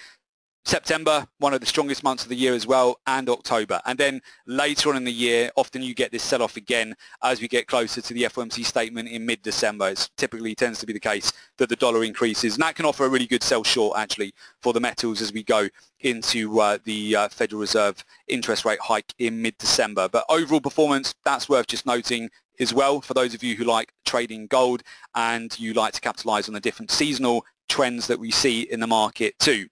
[0.66, 3.82] September, one of the strongest months of the year as well, and October.
[3.84, 7.48] And then later on in the year, often you get this sell-off again as we
[7.48, 9.90] get closer to the FOMC statement in mid-December.
[9.90, 12.54] It typically tends to be the case that the dollar increases.
[12.54, 15.42] And that can offer a really good sell short, actually, for the metals as we
[15.42, 15.68] go
[16.00, 20.08] into uh, the uh, Federal Reserve interest rate hike in mid-December.
[20.08, 23.92] But overall performance, that's worth just noting as well for those of you who like
[24.06, 24.82] trading gold
[25.14, 28.86] and you like to capitalize on the different seasonal trends that we see in the
[28.86, 29.66] market too.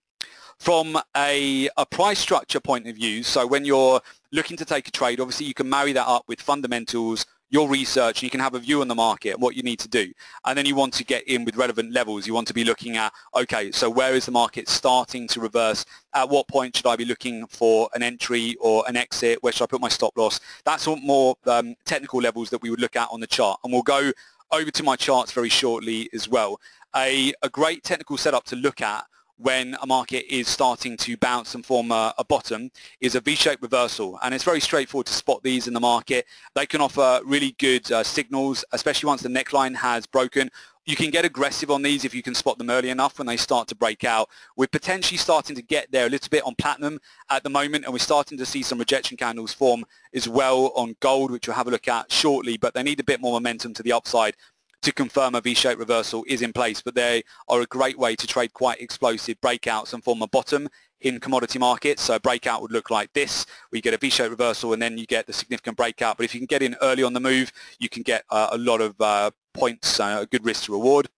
[0.58, 4.90] From a, a price structure point of view, so when you're looking to take a
[4.90, 8.58] trade, obviously you can marry that up with fundamentals, your research, you can have a
[8.58, 10.10] view on the market and what you need to do.
[10.46, 12.26] And then you want to get in with relevant levels.
[12.26, 15.84] You want to be looking at, okay, so where is the market starting to reverse?
[16.14, 19.42] At what point should I be looking for an entry or an exit?
[19.42, 20.40] Where should I put my stop loss?
[20.64, 23.60] That's what more um, technical levels that we would look at on the chart.
[23.62, 24.12] And we'll go
[24.50, 26.58] over to my charts very shortly as well.
[26.96, 29.04] A, a great technical setup to look at
[29.38, 33.62] when a market is starting to bounce and form a, a, bottom is a V-shaped
[33.62, 36.26] reversal and it's very straightforward to spot these in the market.
[36.54, 40.50] They can offer really good uh, signals especially once the neckline has broken.
[40.84, 43.36] You can get aggressive on these if you can spot them early enough when they
[43.36, 44.28] start to break out.
[44.56, 46.98] We're potentially starting to get there a little bit on platinum
[47.30, 50.96] at the moment and we're starting to see some rejection candles form as well on
[51.00, 53.72] gold which we'll have a look at shortly but they need a bit more momentum
[53.74, 54.36] to the upside
[54.82, 58.26] to confirm a V-shaped reversal is in place, but they are a great way to
[58.26, 60.68] trade quite explosive breakouts and form a bottom
[61.00, 62.02] in commodity markets.
[62.02, 63.46] So a breakout would look like this.
[63.70, 66.16] We get a V-shaped reversal and then you get the significant breakout.
[66.16, 68.58] But if you can get in early on the move, you can get uh, a
[68.58, 71.08] lot of uh, points, uh, a good risk to reward.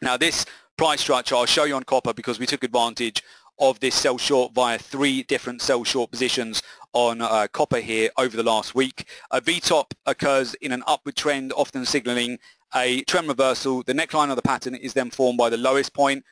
[0.00, 0.44] Now this
[0.76, 3.22] price structure I'll show you on copper because we took advantage
[3.58, 6.62] of this sell short via three different sell short positions
[6.92, 9.08] on uh, copper here over the last week.
[9.30, 12.38] A V-top occurs in an upward trend, often signaling
[12.74, 13.82] a trend reversal.
[13.82, 16.24] The neckline of the pattern is then formed by the lowest point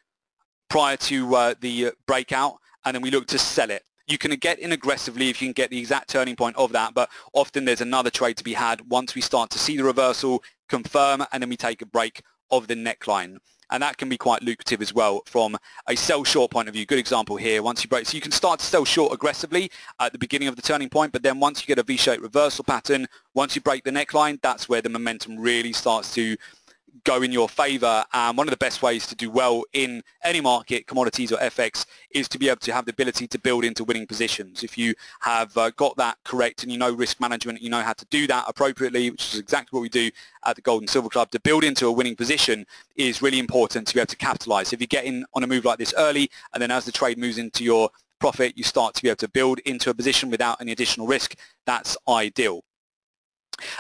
[0.68, 3.83] prior to uh, the breakout, and then we look to sell it.
[4.07, 6.94] You can get in aggressively if you can get the exact turning point of that,
[6.94, 10.42] but often there's another trade to be had once we start to see the reversal,
[10.68, 13.38] confirm, and then we take a break of the neckline
[13.70, 15.56] and that can be quite lucrative as well from
[15.88, 16.87] a sell short point of view.
[16.87, 20.12] Good example here, once you break, so you can start to sell short aggressively at
[20.12, 23.06] the beginning of the turning point, but then once you get a V-shaped reversal pattern,
[23.35, 26.37] once you break the neckline, that's where the momentum really starts to
[27.05, 28.05] go in your favor.
[28.12, 31.87] And one of the best ways to do well in any market, commodities or FX,
[32.11, 34.62] is to be able to have the ability to build into winning positions.
[34.62, 37.92] If you have uh, got that correct and you know risk management, you know how
[37.92, 40.11] to do that appropriately, which is exactly what we do
[40.44, 43.87] at the Gold and Silver Club, to build into a winning position is really important
[43.88, 44.72] to be able to capitalize.
[44.72, 47.18] If you get in on a move like this early and then as the trade
[47.18, 50.61] moves into your profit, you start to be able to build into a position without
[50.61, 51.35] any additional risk,
[51.66, 52.64] that's ideal.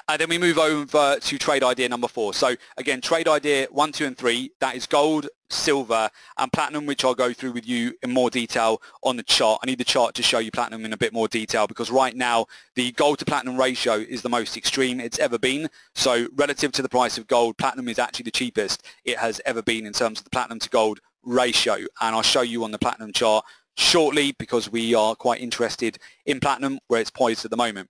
[0.08, 2.34] And uh, then we move over to trade idea number four.
[2.34, 7.04] So again, trade idea one, two, and three, that is gold, silver, and platinum, which
[7.04, 9.60] I'll go through with you in more detail on the chart.
[9.62, 12.14] I need the chart to show you platinum in a bit more detail because right
[12.14, 15.68] now the gold to platinum ratio is the most extreme it's ever been.
[15.94, 19.62] So relative to the price of gold, platinum is actually the cheapest it has ever
[19.62, 21.74] been in terms of the platinum to gold ratio.
[21.74, 23.44] And I'll show you on the platinum chart
[23.76, 27.88] shortly because we are quite interested in platinum where it's poised at the moment.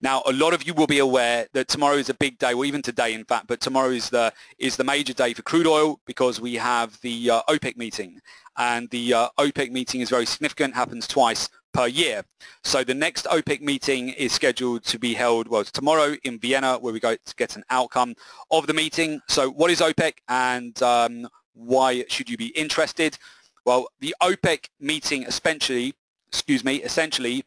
[0.00, 2.64] Now, a lot of you will be aware that tomorrow is a big day, or
[2.64, 6.00] even today, in fact, but tomorrow is the is the major day for crude oil
[6.06, 8.20] because we have the uh, OPEC meeting,
[8.56, 12.24] and the uh, OPEC meeting is very significant, happens twice per year.
[12.64, 16.92] So the next OPEC meeting is scheduled to be held, well, tomorrow in Vienna, where
[16.92, 18.14] we go to get an outcome
[18.50, 19.20] of the meeting.
[19.28, 23.18] So what is OPEC, and um, why should you be interested?
[23.64, 25.94] Well, the OPEC meeting essentially,
[26.28, 27.44] excuse me, essentially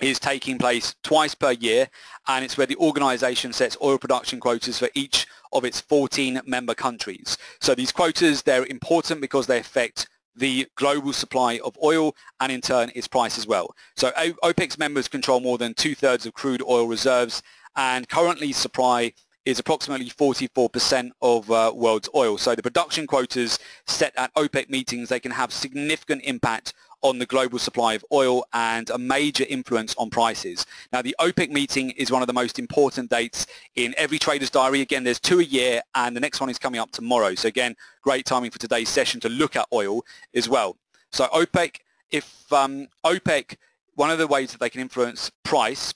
[0.00, 1.88] is taking place twice per year
[2.28, 6.74] and it's where the organization sets oil production quotas for each of its 14 member
[6.74, 7.36] countries.
[7.60, 12.60] So these quotas, they're important because they affect the global supply of oil and in
[12.60, 13.74] turn its price as well.
[13.96, 14.10] So
[14.44, 17.42] OPEC's members control more than two-thirds of crude oil reserves
[17.76, 19.12] and currently supply
[19.44, 22.36] is approximately 44% of uh, world's oil.
[22.38, 27.26] So the production quotas set at OPEC meetings, they can have significant impact on the
[27.26, 30.66] global supply of oil and a major influence on prices.
[30.92, 34.80] Now the OPEC meeting is one of the most important dates in every trader's diary.
[34.80, 37.34] Again, there's two a year and the next one is coming up tomorrow.
[37.34, 40.02] So again, great timing for today's session to look at oil
[40.34, 40.76] as well.
[41.12, 41.76] So OPEC,
[42.10, 43.56] if um, OPEC,
[43.94, 45.94] one of the ways that they can influence price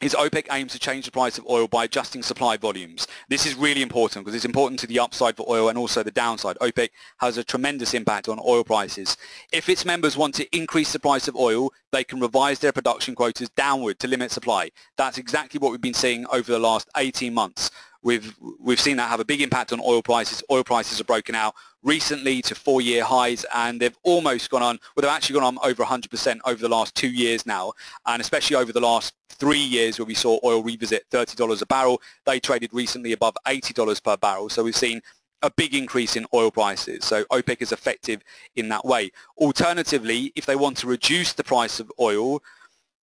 [0.00, 3.06] is OPEC aims to change the price of oil by adjusting supply volumes.
[3.30, 6.10] This is really important because it's important to the upside for oil and also the
[6.10, 6.58] downside.
[6.60, 9.16] OPEC has a tremendous impact on oil prices.
[9.52, 13.14] If its members want to increase the price of oil, they can revise their production
[13.14, 14.70] quotas downward to limit supply.
[14.98, 17.70] That's exactly what we've been seeing over the last 18 months.
[18.06, 20.40] We've, we've seen that have a big impact on oil prices.
[20.48, 25.02] Oil prices have broken out recently to four-year highs and they've almost gone on, well
[25.02, 27.72] they've actually gone on over 100% over the last two years now
[28.06, 32.00] and especially over the last three years where we saw oil revisit $30 a barrel.
[32.26, 35.02] They traded recently above $80 per barrel so we've seen
[35.42, 37.04] a big increase in oil prices.
[37.04, 38.22] So OPEC is effective
[38.54, 39.10] in that way.
[39.36, 42.40] Alternatively, if they want to reduce the price of oil,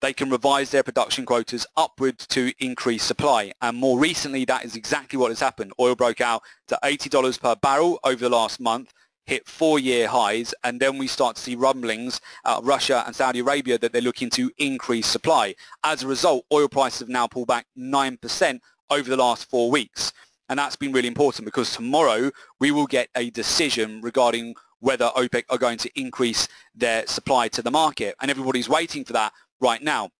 [0.02, 3.52] they can revise their production quotas upward to increase supply.
[3.62, 5.72] And more recently, that is exactly what has happened.
[5.80, 8.92] Oil broke out to $80 per barrel over the last month.
[9.26, 12.20] hit four-year highs, and then we start to see rumblings
[12.62, 15.54] Russia and Saudi Arabia that they're looking to increase supply.
[15.84, 20.12] As a result, oil prices have now pulled back 9% over the last four weeks.
[20.48, 22.30] And that's been really important because tomorrow
[22.60, 27.62] we will get a decision regarding whether OPEC are going to increase their supply to
[27.62, 28.16] the market.
[28.20, 29.32] And everybody's waiting for that
[29.62, 30.10] right now.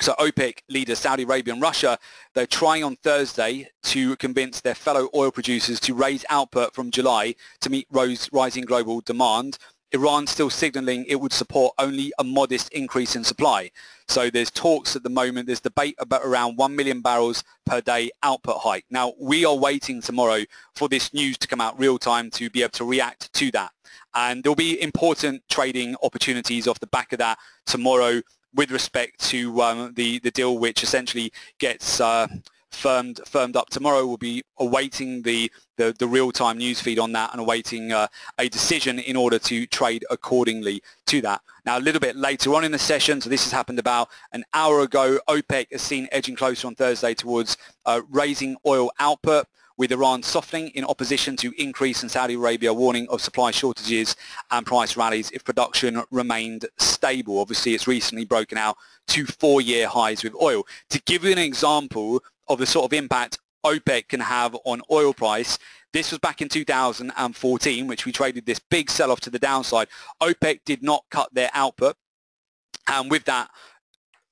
[0.00, 1.98] So OPEC leaders Saudi Arabia and Russia,
[2.34, 7.36] they're trying on Thursday to convince their fellow oil producers to raise output from July
[7.60, 9.56] to meet rising global demand.
[9.92, 13.70] Iran still signaling it would support only a modest increase in supply.
[14.08, 18.10] So there's talks at the moment, there's debate about around 1 million barrels per day
[18.24, 18.84] output hike.
[18.90, 20.42] Now, we are waiting tomorrow
[20.74, 23.70] for this news to come out real time to be able to react to that.
[24.16, 28.20] And there'll be important trading opportunities off the back of that tomorrow
[28.54, 32.26] with respect to um, the, the deal which essentially gets uh,
[32.70, 34.06] firmed firmed up tomorrow.
[34.06, 38.48] We'll be awaiting the, the, the real-time news feed on that and awaiting uh, a
[38.48, 41.40] decision in order to trade accordingly to that.
[41.64, 44.44] Now, a little bit later on in the session, so this has happened about an
[44.52, 49.46] hour ago, OPEC has seen edging closer on Thursday towards uh, raising oil output
[49.76, 54.16] with Iran softening in opposition to increase in Saudi Arabia warning of supply shortages
[54.50, 57.40] and price rallies if production remained stable.
[57.40, 58.76] Obviously, it's recently broken out
[59.08, 60.64] to four-year highs with oil.
[60.90, 65.12] To give you an example of the sort of impact OPEC can have on oil
[65.12, 65.58] price,
[65.92, 69.88] this was back in 2014, which we traded this big sell-off to the downside.
[70.20, 71.96] OPEC did not cut their output,
[72.86, 73.48] and with that,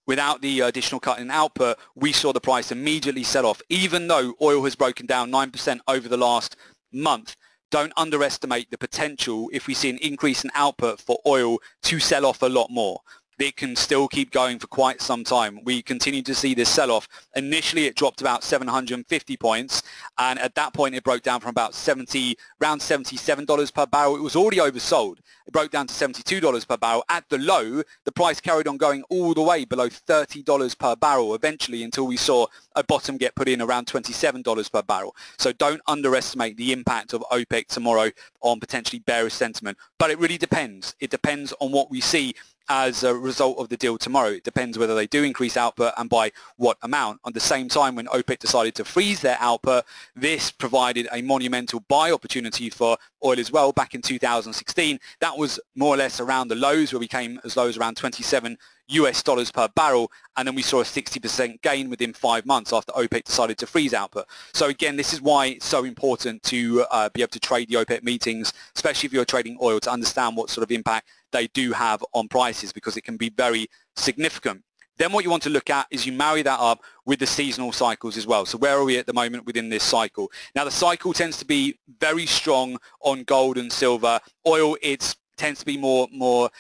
[0.07, 4.34] without the additional cut in output, we saw the price immediately sell off, even though
[4.40, 6.57] oil has broken down 9% over the last
[6.92, 7.36] month.
[7.70, 12.26] Don't underestimate the potential if we see an increase in output for oil to sell
[12.26, 13.00] off a lot more
[13.38, 15.60] it can still keep going for quite some time.
[15.64, 17.08] We continue to see this sell-off.
[17.34, 19.82] Initially, it dropped about 750 points,
[20.18, 24.16] and at that point, it broke down from about 70, around $77 per barrel.
[24.16, 25.18] It was already oversold.
[25.46, 27.04] It broke down to $72 per barrel.
[27.08, 31.34] At the low, the price carried on going all the way below $30 per barrel
[31.34, 35.16] eventually until we saw a bottom get put in around $27 per barrel.
[35.38, 38.10] So don't underestimate the impact of OPEC tomorrow
[38.40, 39.78] on potentially bearish sentiment.
[39.98, 40.94] But it really depends.
[41.00, 42.34] It depends on what we see
[42.68, 44.30] as a result of the deal tomorrow.
[44.30, 47.20] It depends whether they do increase output and by what amount.
[47.26, 49.84] At the same time, when OPEC decided to freeze their output,
[50.14, 54.98] this provided a monumental buy opportunity for oil as well back in 2016.
[55.20, 57.96] That was more or less around the lows where we came as low as around
[57.96, 58.58] 27
[58.88, 62.92] US dollars per barrel and then we saw a 60% gain within five months after
[62.92, 64.26] OPEC decided to freeze output.
[64.52, 67.76] So again, this is why it's so important to uh, be able to trade the
[67.76, 71.72] OPEC meetings, especially if you're trading oil, to understand what sort of impact they do
[71.72, 74.62] have on prices because it can be very significant.
[74.98, 77.72] Then what you want to look at is you marry that up with the seasonal
[77.72, 78.44] cycles as well.
[78.46, 80.30] So where are we at the moment within this cycle?
[80.54, 84.20] Now the cycle tends to be very strong on gold and silver.
[84.46, 86.50] Oil, it tends to be more, more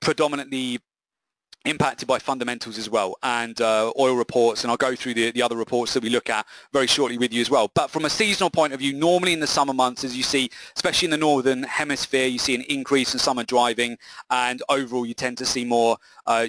[0.00, 0.80] predominantly
[1.66, 5.42] impacted by fundamentals as well and uh, oil reports and I'll go through the, the
[5.42, 8.10] other reports that we look at very shortly with you as well but from a
[8.10, 11.18] seasonal point of view normally in the summer months as you see especially in the
[11.18, 13.98] northern hemisphere you see an increase in summer driving
[14.30, 16.46] and overall you tend to see more uh,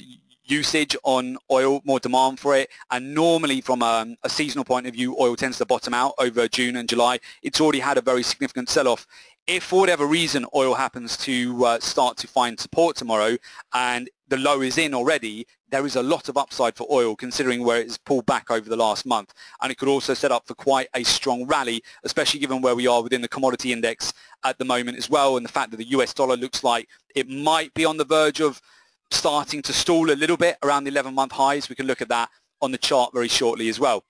[0.51, 4.93] usage on oil, more demand for it, and normally from a, a, seasonal point of
[4.93, 7.19] view, oil tends to bottom out over June and July.
[7.41, 9.07] It's already had a very significant sell-off.
[9.47, 13.37] If for whatever reason oil happens to uh, start to find support tomorrow
[13.73, 17.63] and the low is in already, there is a lot of upside for oil considering
[17.63, 19.33] where it's pulled back over the last month.
[19.61, 22.87] And it could also set up for quite a strong rally, especially given where we
[22.87, 24.13] are within the commodity index
[24.43, 27.27] at the moment as well and the fact that the US dollar looks like it
[27.27, 28.61] might be on the verge of
[29.09, 31.67] starting to stall a little bit around the 11-month highs.
[31.67, 32.29] We can look at that
[32.61, 34.03] on the chart very shortly as well.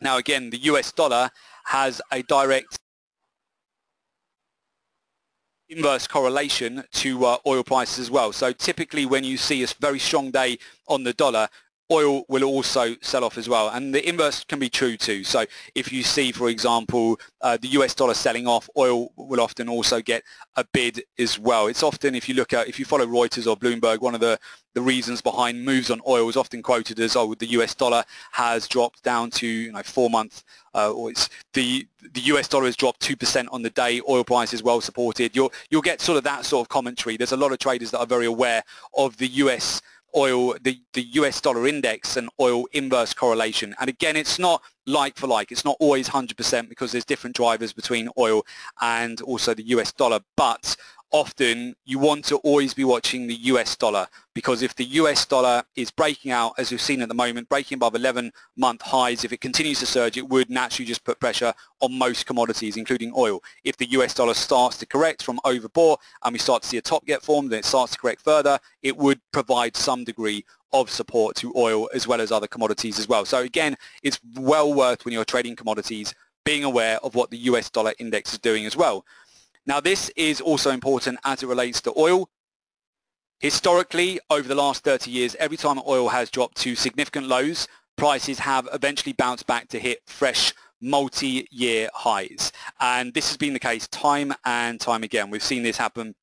[0.00, 1.30] Now again, the US dollar
[1.64, 2.78] has a direct
[5.68, 8.32] inverse correlation to uh, oil prices as well.
[8.32, 10.58] So typically when you see a very strong day
[10.88, 11.48] on the dollar,
[11.92, 13.68] oil will also sell off as well.
[13.68, 15.24] And the inverse can be true too.
[15.24, 19.68] So if you see, for example, uh, the US dollar selling off, oil will often
[19.68, 20.22] also get
[20.56, 21.66] a bid as well.
[21.66, 24.38] It's often, if you look at, if you follow Reuters or Bloomberg, one of the,
[24.72, 28.66] the reasons behind moves on oil is often quoted as, oh, the US dollar has
[28.66, 30.42] dropped down to, you know, four month,
[30.74, 34.54] uh, or it's the, the US dollar has dropped 2% on the day, oil price
[34.54, 35.36] is well supported.
[35.36, 37.16] You'll, you'll get sort of that sort of commentary.
[37.16, 38.62] There's a lot of traders that are very aware
[38.96, 39.82] of the US
[40.16, 43.74] oil, the, the US dollar index and oil inverse correlation.
[43.80, 45.50] And again, it's not like for like.
[45.50, 48.44] It's not always 100% because there's different drivers between oil
[48.80, 50.20] and also the US dollar.
[50.36, 50.76] But
[51.10, 55.62] often you want to always be watching the US dollar because if the US dollar
[55.76, 59.40] is breaking out, as we've seen at the moment, breaking above 11-month highs, if it
[59.40, 63.42] continues to surge, it would naturally just put pressure on most commodities, including oil.
[63.62, 66.82] If the US dollar starts to correct from overbought and we start to see a
[66.82, 70.90] top get formed, then it starts to correct further, it would provide some degree of
[70.90, 73.24] support to oil as well as other commodities as well.
[73.24, 76.12] So again, it's well worth when you're trading commodities
[76.44, 79.04] being aware of what the US dollar index is doing as well.
[79.66, 82.28] Now this is also important as it relates to oil.
[83.40, 88.38] Historically, over the last 30 years, every time oil has dropped to significant lows, prices
[88.38, 92.52] have eventually bounced back to hit fresh multi-year highs.
[92.80, 95.30] And this has been the case time and time again.
[95.30, 96.14] We've seen this happen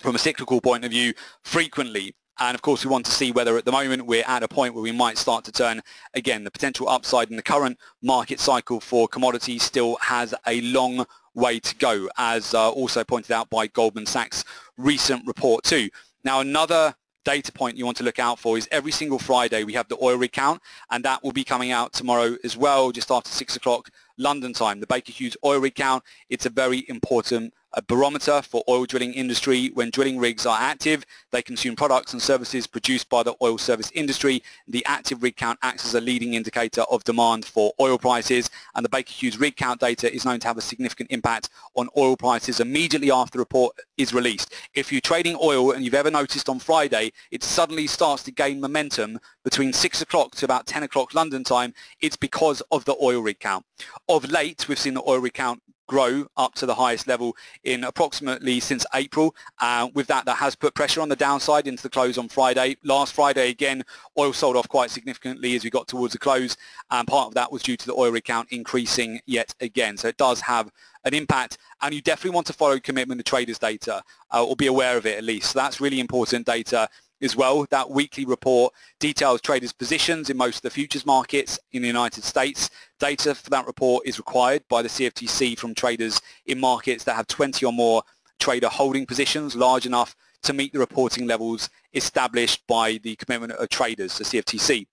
[0.00, 2.14] from a cyclical point of view frequently.
[2.40, 4.74] And of course, we want to see whether at the moment we're at a point
[4.74, 5.82] where we might start to turn
[6.14, 6.44] again.
[6.44, 11.58] The potential upside in the current market cycle for commodities still has a long way
[11.60, 14.44] to go, as uh, also pointed out by Goldman Sachs'
[14.76, 15.88] recent report too.
[16.24, 19.74] Now, another data point you want to look out for is every single Friday we
[19.74, 23.10] have the oil rig count, and that will be coming out tomorrow as well, just
[23.10, 24.80] after 6 o'clock London time.
[24.80, 29.12] The Baker Hughes oil rig count, it's a very important a barometer for oil drilling
[29.12, 29.70] industry.
[29.74, 33.90] When drilling rigs are active, they consume products and services produced by the oil service
[33.92, 34.42] industry.
[34.66, 38.84] The active rig count acts as a leading indicator of demand for oil prices, and
[38.84, 42.16] the Baker Hughes rig count data is known to have a significant impact on oil
[42.16, 44.52] prices immediately after the report is released.
[44.74, 48.60] If you're trading oil and you've ever noticed on Friday, it suddenly starts to gain
[48.60, 53.20] momentum between 6 o'clock to about 10 o'clock London time, it's because of the oil
[53.20, 53.64] rig count.
[54.08, 57.82] Of late, we've seen the oil rig count grow up to the highest level in
[57.82, 59.34] approximately since April.
[59.58, 62.76] Uh, with that, that has put pressure on the downside into the close on Friday.
[62.84, 63.82] Last Friday, again,
[64.16, 66.56] oil sold off quite significantly as we got towards the close,
[66.90, 69.96] and part of that was due to the oil rig count increasing yet again.
[69.96, 70.70] So it does have
[71.04, 74.66] an impact, and you definitely want to follow commitment to traders data, uh, or be
[74.66, 75.52] aware of it at least.
[75.52, 76.88] So that's really important data
[77.20, 77.66] as well.
[77.70, 82.24] That weekly report details traders' positions in most of the futures markets in the United
[82.24, 82.70] States.
[82.98, 87.26] Data for that report is required by the CFTC from traders in markets that have
[87.26, 88.02] 20 or more
[88.38, 93.68] trader holding positions large enough to meet the reporting levels established by the commitment of
[93.68, 94.86] traders, the CFTC.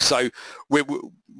[0.00, 0.28] So,
[0.70, 0.84] we're,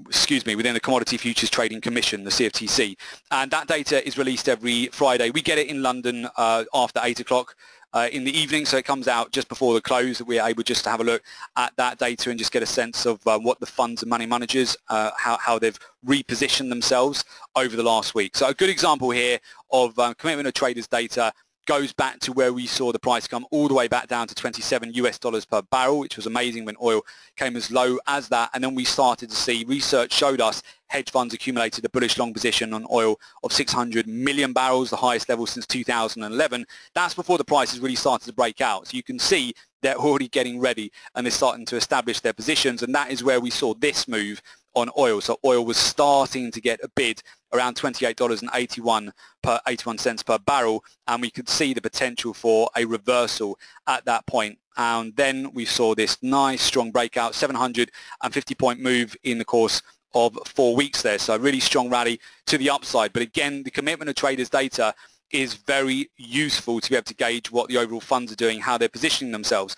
[0.06, 2.96] excuse me, within the Commodity Futures Trading Commission, the CFTC,
[3.32, 5.30] and that data is released every Friday.
[5.30, 7.56] We get it in London uh, after 8 o'clock
[7.94, 10.18] uh, in the evening, so it comes out just before the close.
[10.18, 11.22] That we're able just to have a look
[11.56, 14.26] at that data and just get a sense of uh, what the funds and money
[14.26, 17.24] managers, uh, how, how they've repositioned themselves
[17.56, 18.36] over the last week.
[18.36, 19.38] So a good example here
[19.70, 21.32] of um, commitment of traders data
[21.66, 24.34] goes back to where we saw the price come all the way back down to
[24.34, 27.02] 27 US dollars per barrel, which was amazing when oil
[27.36, 28.50] came as low as that.
[28.54, 32.32] And then we started to see research showed us hedge funds accumulated a bullish long
[32.32, 36.66] position on oil of 600 million barrels, the highest level since 2011.
[36.94, 38.88] That's before the prices really started to break out.
[38.88, 42.82] So you can see they're already getting ready and they're starting to establish their positions.
[42.82, 44.40] And that is where we saw this move
[44.74, 45.20] on oil.
[45.20, 47.22] So oil was starting to get a bid
[47.52, 49.12] around $28.81
[49.42, 54.04] per 81 cents per barrel, and we could see the potential for a reversal at
[54.04, 54.58] that point.
[54.76, 59.82] And then we saw this nice strong breakout, 750 point move in the course
[60.14, 61.18] of four weeks there.
[61.18, 63.12] So really strong rally to the upside.
[63.12, 64.94] But again, the commitment of traders data
[65.30, 68.78] is very useful to be able to gauge what the overall funds are doing, how
[68.78, 69.74] they're positioning themselves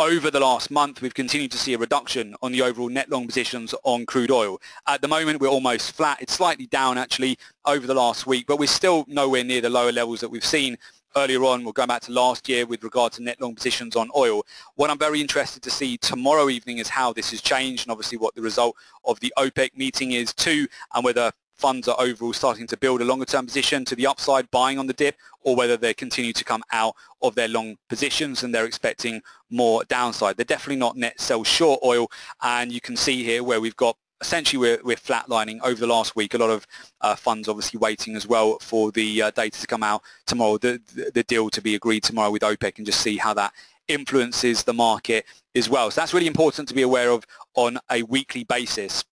[0.00, 3.26] over the last month, we've continued to see a reduction on the overall net long
[3.26, 4.60] positions on crude oil.
[4.86, 6.22] At the moment, we're almost flat.
[6.22, 9.90] It's slightly down, actually, over the last week, but we're still nowhere near the lower
[9.90, 10.78] levels that we've seen
[11.16, 11.64] earlier on.
[11.64, 14.46] We're going back to last year with regard to net long positions on oil.
[14.76, 18.18] What I'm very interested to see tomorrow evening is how this has changed and obviously
[18.18, 22.66] what the result of the OPEC meeting is too and whether funds are overall starting
[22.68, 25.76] to build a longer term position to the upside buying on the dip or whether
[25.76, 30.36] they continue to come out of their long positions and they're expecting more downside.
[30.36, 32.10] They're definitely not net sell short oil
[32.42, 36.16] and you can see here where we've got essentially we're, we're flatlining over the last
[36.16, 36.34] week.
[36.34, 36.66] A lot of
[37.00, 40.80] uh, funds obviously waiting as well for the uh, data to come out tomorrow, the,
[40.94, 43.52] the, the deal to be agreed tomorrow with OPEC and just see how that
[43.88, 45.90] influences the market as well.
[45.90, 49.04] So that's really important to be aware of on a weekly basis.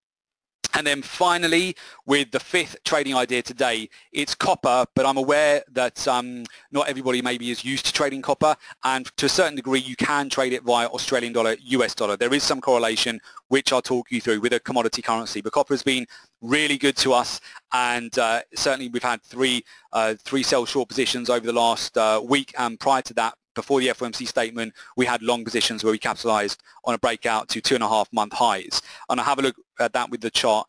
[0.77, 1.75] And then finally,
[2.05, 7.19] with the fifth trading idea today, it's copper, but I'm aware that um, not everybody
[7.19, 10.61] maybe is used to trading copper, and to a certain degree, you can trade it
[10.61, 12.15] via Australian dollar, US dollar.
[12.15, 15.73] There is some correlation, which I'll talk you through with a commodity currency, but copper
[15.73, 16.05] has been
[16.41, 17.41] really good to us,
[17.73, 22.21] and uh, certainly we've had three uh, three sell short positions over the last uh,
[22.23, 25.97] week, and prior to that, before the FOMC statement, we had long positions where we
[25.97, 28.83] capitalized on a breakout to two and a half month highs.
[29.09, 30.67] And I'll have a look at that with the chart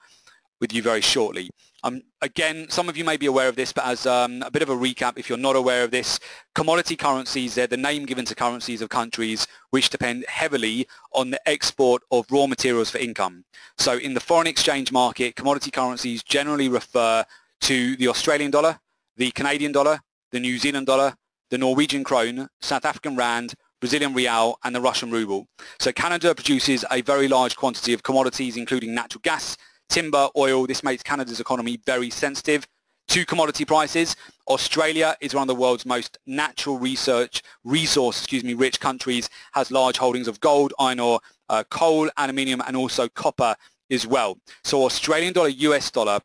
[0.58, 1.50] with you very shortly.
[1.84, 4.62] Um, again, some of you may be aware of this, but as um, a bit
[4.62, 6.18] of a recap, if you're not aware of this,
[6.54, 11.48] commodity currencies, they're the name given to currencies of countries which depend heavily on the
[11.48, 13.44] export of raw materials for income.
[13.76, 17.24] So in the foreign exchange market, commodity currencies generally refer
[17.60, 18.80] to the Australian dollar,
[19.16, 20.00] the Canadian dollar,
[20.32, 21.14] the New Zealand dollar,
[21.50, 25.46] the Norwegian krone, South African rand, Brazilian real and the Russian ruble.
[25.78, 29.56] So Canada produces a very large quantity of commodities including natural gas,
[29.88, 30.66] timber, oil.
[30.66, 32.66] This makes Canada's economy very sensitive
[33.08, 34.16] to commodity prices.
[34.48, 39.70] Australia is one of the world's most natural research resource, excuse me, rich countries, has
[39.70, 43.54] large holdings of gold, iron ore, uh, coal, aluminium and also copper
[43.90, 44.38] as well.
[44.64, 46.20] So Australian dollar, US dollar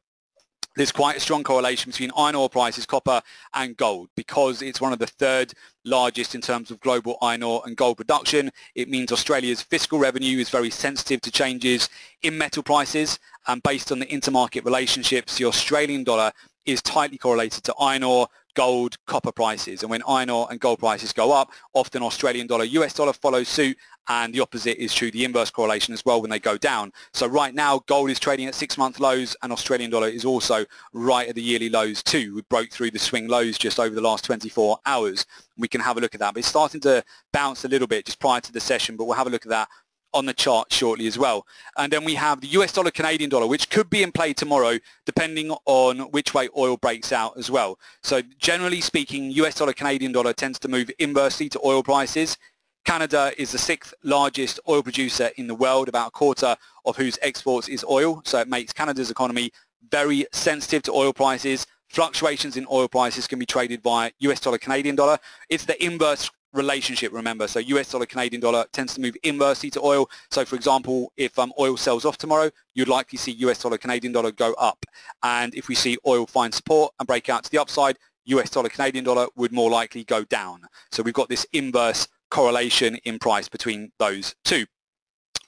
[0.76, 3.21] there's quite a strong correlation between iron ore prices, copper
[3.53, 5.53] and gold because it's one of the third
[5.86, 8.51] largest in terms of global iron ore and gold production.
[8.76, 11.89] It means Australia's fiscal revenue is very sensitive to changes
[12.21, 16.32] in metal prices and based on the intermarket relationships, the Australian dollar
[16.65, 19.81] is tightly correlated to iron ore, gold, copper prices.
[19.81, 23.47] And when iron ore and gold prices go up, often Australian dollar, US dollar follows
[23.47, 23.77] suit
[24.09, 26.91] and the opposite is true, the inverse correlation as well when they go down.
[27.13, 31.27] So right now, gold is trading at six-month lows and Australian dollar is also right
[31.27, 32.35] at the yearly lows too.
[32.35, 35.25] We broke through the swing lows just over the last 24 hours.
[35.57, 36.33] We can have a look at that.
[36.33, 39.15] But it's starting to bounce a little bit just prior to the session, but we'll
[39.15, 39.69] have a look at that
[40.14, 41.45] on the chart shortly as well.
[41.78, 44.80] And then we have the US dollar Canadian dollar, which could be in play tomorrow
[45.05, 47.80] depending on which way oil breaks out as well.
[48.03, 52.38] So generally speaking, US dollar Canadian dollar tends to move inversely to oil prices.
[52.86, 57.18] Canada is the sixth largest oil producer in the world, about a quarter of whose
[57.22, 58.22] exports is oil.
[58.26, 59.51] So it makes Canada's economy
[59.89, 61.66] very sensitive to oil prices.
[61.89, 65.18] Fluctuations in oil prices can be traded via US dollar Canadian dollar.
[65.49, 67.47] It's the inverse relationship, remember.
[67.47, 70.09] So US dollar Canadian dollar tends to move inversely to oil.
[70.31, 74.13] So for example, if um, oil sells off tomorrow, you'd likely see US dollar Canadian
[74.13, 74.85] dollar go up.
[75.23, 78.69] And if we see oil find support and break out to the upside, US dollar
[78.69, 80.61] Canadian dollar would more likely go down.
[80.91, 84.65] So we've got this inverse correlation in price between those two.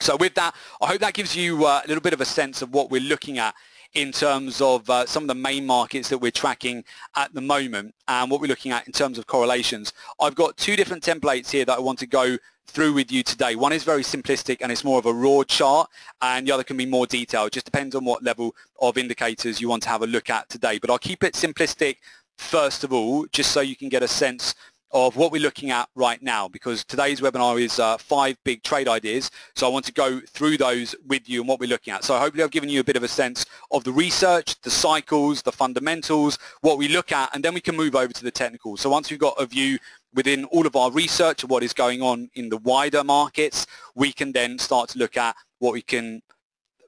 [0.00, 2.60] So with that, I hope that gives you uh, a little bit of a sense
[2.60, 3.54] of what we're looking at
[3.96, 6.84] in terms of uh, some of the main markets that we're tracking
[7.16, 9.94] at the moment and what we're looking at in terms of correlations.
[10.20, 12.36] I've got two different templates here that I want to go
[12.66, 13.56] through with you today.
[13.56, 15.88] One is very simplistic and it's more of a raw chart
[16.20, 17.46] and the other can be more detailed.
[17.48, 20.50] It just depends on what level of indicators you want to have a look at
[20.50, 20.78] today.
[20.78, 21.96] But I'll keep it simplistic
[22.36, 24.54] first of all, just so you can get a sense
[24.96, 28.88] of what we're looking at right now because today's webinar is uh, five big trade
[28.88, 32.02] ideas so I want to go through those with you and what we're looking at.
[32.02, 35.42] So hopefully I've given you a bit of a sense of the research, the cycles,
[35.42, 38.78] the fundamentals, what we look at and then we can move over to the technical.
[38.78, 39.78] So once we've got a view
[40.14, 44.14] within all of our research of what is going on in the wider markets we
[44.14, 46.22] can then start to look at what we can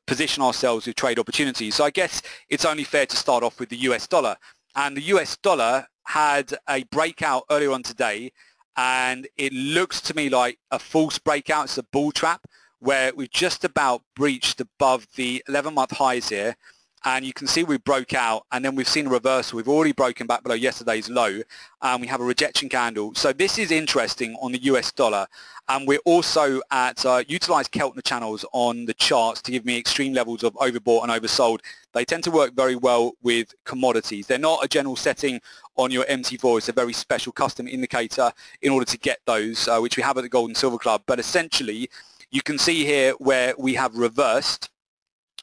[0.06, 1.74] position ourselves with trade opportunities.
[1.74, 4.34] So I guess it's only fair to start off with the US dollar
[4.76, 8.32] and the US dollar had a breakout earlier on today
[8.78, 11.66] and it looks to me like a false breakout.
[11.66, 12.46] It's a bull trap
[12.78, 16.56] where we've just about breached above the 11-month highs here
[17.04, 19.56] and you can see we broke out and then we've seen a reversal.
[19.56, 21.40] We've already broken back below yesterday's low
[21.82, 23.14] and we have a rejection candle.
[23.14, 25.26] So this is interesting on the US dollar
[25.68, 30.12] and we're also at uh, utilize Keltner channels on the charts to give me extreme
[30.12, 31.60] levels of overbought and oversold.
[31.92, 34.26] They tend to work very well with commodities.
[34.26, 35.40] They're not a general setting
[35.76, 36.58] on your MT4.
[36.58, 38.32] It's a very special custom indicator
[38.62, 41.02] in order to get those, uh, which we have at the Gold and Silver Club.
[41.06, 41.88] But essentially,
[42.30, 44.70] you can see here where we have reversed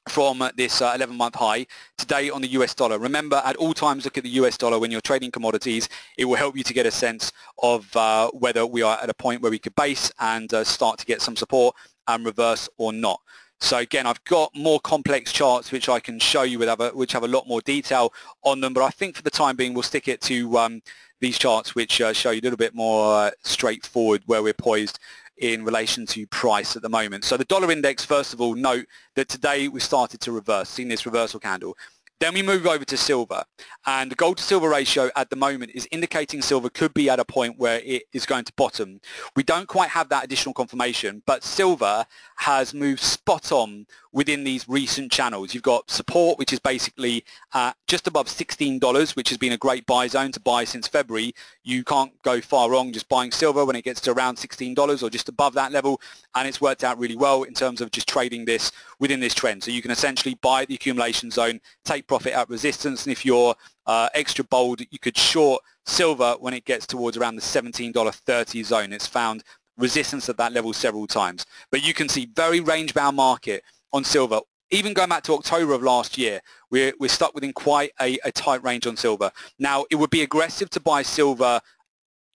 [0.08, 3.00] from this 11-month uh, high today on the US dollar.
[3.00, 5.90] Remember, at all times, look at the US dollar when you're trading commodities.
[6.18, 7.32] It will help you to get a sense
[7.62, 11.00] of uh, whether we are at a point where we could base and uh, start
[11.00, 11.76] to get some support
[12.08, 13.20] and reverse or not.
[13.62, 17.14] So again, I've got more complex charts which I can show you with other, which
[17.14, 19.84] have a lot more detail on them, but I think for the time being, we'll
[19.84, 20.82] stick it to um,
[21.22, 25.00] these charts which uh, show you a little bit more uh, straightforward where we're poised
[25.38, 27.24] in relation to price at the moment.
[27.24, 30.88] So the dollar index, first of all, note that today we started to reverse, seen
[30.88, 31.76] this reversal candle.
[32.22, 33.44] Then we move over to silver
[33.86, 37.20] and the gold to silver ratio at the moment is indicating silver could be at
[37.20, 39.02] a point where it is going to bottom.
[39.36, 42.06] We don't quite have that additional confirmation but silver
[42.38, 45.54] has moved spot on within these recent channels.
[45.54, 49.86] You've got support which is basically uh, just above $16 which has been a great
[49.86, 51.36] buy zone to buy since February.
[51.64, 55.10] You can't go far wrong just buying silver when it gets to around $16 or
[55.10, 56.00] just above that level
[56.34, 59.62] and it's worked out really well in terms of just trading this within this trend.
[59.62, 63.54] So you can essentially buy the accumulation zone, take profit at resistance and if you're
[63.86, 68.94] uh, extra bold you could short silver when it gets towards around the $17.30 zone.
[68.94, 69.44] It's found
[69.78, 71.46] resistance at that level several times.
[71.70, 73.64] But you can see very range bound market
[73.96, 74.42] on silver.
[74.72, 78.32] Even going back to October of last year, we're, we're stuck within quite a, a
[78.32, 79.32] tight range on silver.
[79.58, 81.62] Now, it would be aggressive to buy silver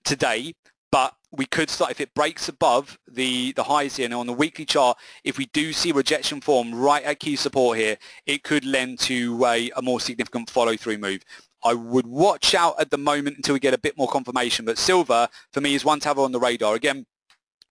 [0.05, 0.55] today,
[0.91, 4.09] but we could start if it breaks above the the highs here.
[4.09, 7.79] Now on the weekly chart if we do see rejection form right at key support
[7.79, 7.97] here
[8.27, 11.23] it could lend to a, a more significant follow through move.
[11.63, 14.77] I would watch out at the moment until we get a bit more confirmation but
[14.77, 16.75] silver for me is one to have on the radar.
[16.75, 17.07] Again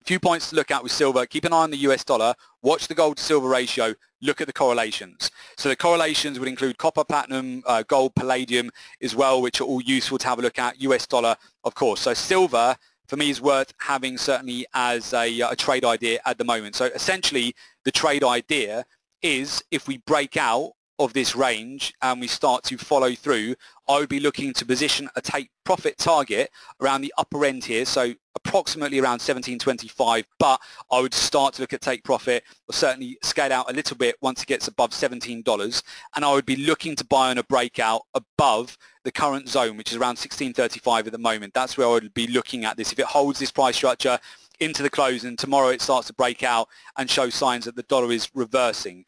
[0.06, 1.26] few points to look at with silver.
[1.26, 2.34] Keep an eye on the US dollar.
[2.62, 3.94] Watch the gold to silver ratio.
[4.22, 5.32] Look at the correlations.
[5.58, 8.72] So the correlations would include copper, platinum, uh, gold, palladium
[9.02, 10.82] as well, which are all useful to have a look at.
[10.82, 12.02] US dollar, of course.
[12.02, 12.76] So silver,
[13.08, 16.76] for me, is worth having certainly as a, a trade idea at the moment.
[16.76, 18.86] So essentially, the trade idea
[19.22, 23.56] is if we break out of this range and we start to follow through,
[23.88, 27.86] I would be looking to position a take profit target around the upper end here,
[27.86, 28.14] so
[28.50, 30.60] approximately around 1725, but
[30.92, 34.16] I would start to look at take profit or certainly scale out a little bit
[34.22, 35.84] once it gets above $17,
[36.16, 39.92] and I would be looking to buy on a breakout above the current zone, which
[39.92, 41.54] is around 1635 at the moment.
[41.54, 42.92] That's where I would be looking at this.
[42.92, 44.20] If it holds this price structure,
[44.60, 47.84] into the close and tomorrow it starts to break out and show signs that the
[47.84, 49.06] dollar is reversing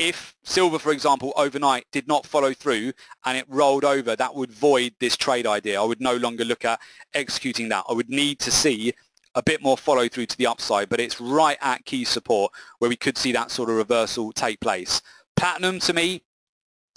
[0.00, 2.90] if silver, for example, overnight did not follow through
[3.26, 5.78] and it rolled over, that would void this trade idea.
[5.78, 6.80] I would no longer look at
[7.12, 7.84] executing that.
[7.86, 8.94] I would need to see
[9.34, 12.88] a bit more follow through to the upside, but it's right at key support where
[12.88, 15.02] we could see that sort of reversal take place.
[15.36, 16.22] Platinum to me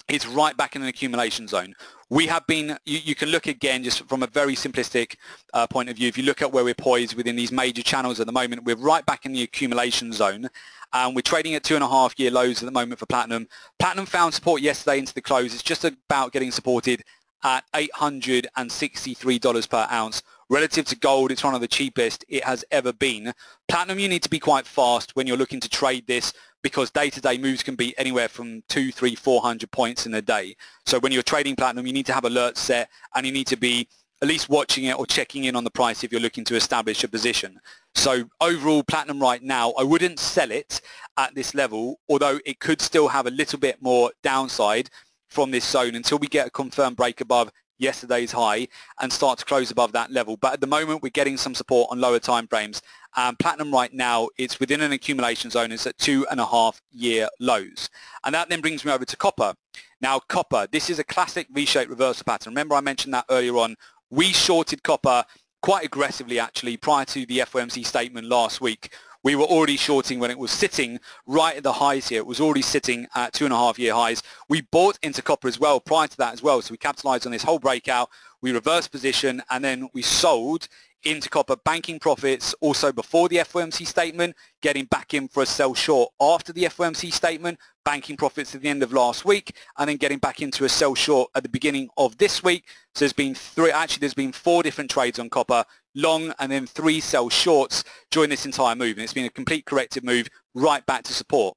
[0.08, 1.74] is right back in an accumulation zone.
[2.10, 5.16] We have been, you, you can look again just from a very simplistic
[5.52, 6.08] uh, point of view.
[6.08, 8.76] If you look at where we're poised within these major channels at the moment, we're
[8.76, 10.48] right back in the accumulation zone
[10.92, 13.48] and we're trading at two and a half year lows at the moment for Platinum.
[13.78, 15.52] Platinum found support yesterday into the close.
[15.52, 17.02] It's just about getting supported
[17.42, 20.22] at $863 per ounce.
[20.50, 23.32] Relative to gold, it's one of the cheapest it has ever been.
[23.66, 26.32] Platinum, you need to be quite fast when you're looking to trade this
[26.64, 30.56] because day-to-day moves can be anywhere from two, three, four hundred points in a day.
[30.86, 33.56] So when you're trading platinum, you need to have alerts set and you need to
[33.56, 33.86] be
[34.22, 37.04] at least watching it or checking in on the price if you're looking to establish
[37.04, 37.60] a position.
[37.94, 40.80] So overall, platinum right now, I wouldn't sell it
[41.18, 44.88] at this level, although it could still have a little bit more downside
[45.28, 48.68] from this zone until we get a confirmed break above yesterday's high
[49.00, 50.38] and start to close above that level.
[50.38, 52.80] But at the moment, we're getting some support on lower time frames.
[53.16, 55.72] Um, platinum right now, it's within an accumulation zone.
[55.72, 57.88] It's at two and a half year lows.
[58.24, 59.54] And that then brings me over to copper.
[60.00, 62.52] Now, copper, this is a classic V-shaped reversal pattern.
[62.52, 63.76] Remember I mentioned that earlier on.
[64.10, 65.24] We shorted copper
[65.62, 68.90] quite aggressively, actually, prior to the FOMC statement last week
[69.24, 72.18] we were already shorting when it was sitting right at the highs here.
[72.18, 74.22] It was already sitting at two and a half year highs.
[74.50, 76.60] We bought into copper as well prior to that as well.
[76.60, 78.10] So we capitalized on this whole breakout.
[78.42, 80.68] We reversed position and then we sold
[81.04, 85.74] into copper banking profits also before the FOMC statement, getting back in for a sell
[85.74, 89.96] short after the FOMC statement, banking profits at the end of last week, and then
[89.96, 92.64] getting back into a sell short at the beginning of this week.
[92.94, 96.66] So there's been three, actually there's been four different trades on copper, long and then
[96.66, 98.96] three sell shorts during this entire move.
[98.96, 101.56] And it's been a complete corrective move right back to support.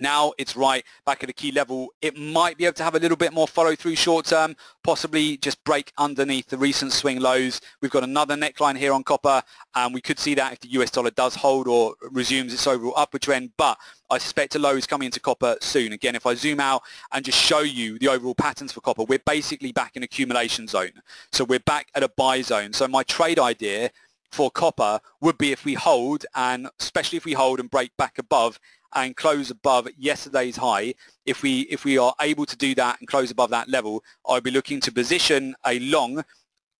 [0.00, 1.92] Now it's right back at a key level.
[2.00, 5.36] It might be able to have a little bit more follow through short term, possibly
[5.36, 7.60] just break underneath the recent swing lows.
[7.80, 9.42] We've got another neckline here on copper
[9.74, 12.94] and we could see that if the US dollar does hold or resumes its overall
[12.96, 13.78] upward trend, but
[14.10, 15.92] I suspect a low is coming into copper soon.
[15.92, 16.82] Again, if I zoom out
[17.12, 20.90] and just show you the overall patterns for copper, we're basically back in accumulation zone.
[21.32, 22.72] So we're back at a buy zone.
[22.72, 23.90] So my trade idea
[24.30, 28.18] for copper would be if we hold and especially if we hold and break back
[28.18, 28.58] above
[28.94, 30.94] and close above yesterday's high,
[31.26, 34.42] if we if we are able to do that and close above that level, I'd
[34.42, 36.24] be looking to position a long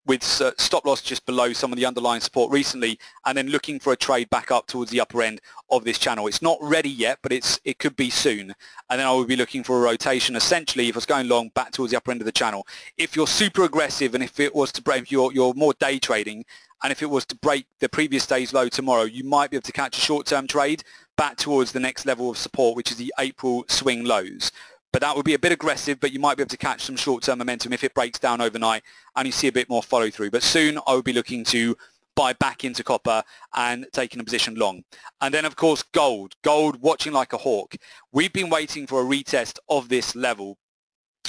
[0.06, 3.92] with stop loss just below some of the underlying support recently and then looking for
[3.92, 5.40] a trade back up towards the upper end
[5.70, 6.26] of this channel.
[6.26, 8.54] It's not ready yet, but it's it could be soon.
[8.88, 11.50] And then I would be looking for a rotation essentially if I was going long
[11.50, 12.66] back towards the upper end of the channel.
[12.96, 16.44] If you're super aggressive and if it was to break, you're, you're more day trading
[16.82, 19.62] and if it was to break the previous day's low tomorrow, you might be able
[19.62, 20.82] to catch a short-term trade
[21.20, 24.50] back towards the next level of support, which is the April swing lows.
[24.90, 26.96] But that would be a bit aggressive, but you might be able to catch some
[26.96, 28.82] short-term momentum if it breaks down overnight
[29.16, 30.30] and you see a bit more follow-through.
[30.30, 31.76] But soon I would be looking to
[32.16, 33.22] buy back into copper
[33.54, 34.82] and taking a position long.
[35.20, 36.36] And then, of course, gold.
[36.42, 37.76] Gold watching like a hawk.
[38.12, 40.56] We've been waiting for a retest of this level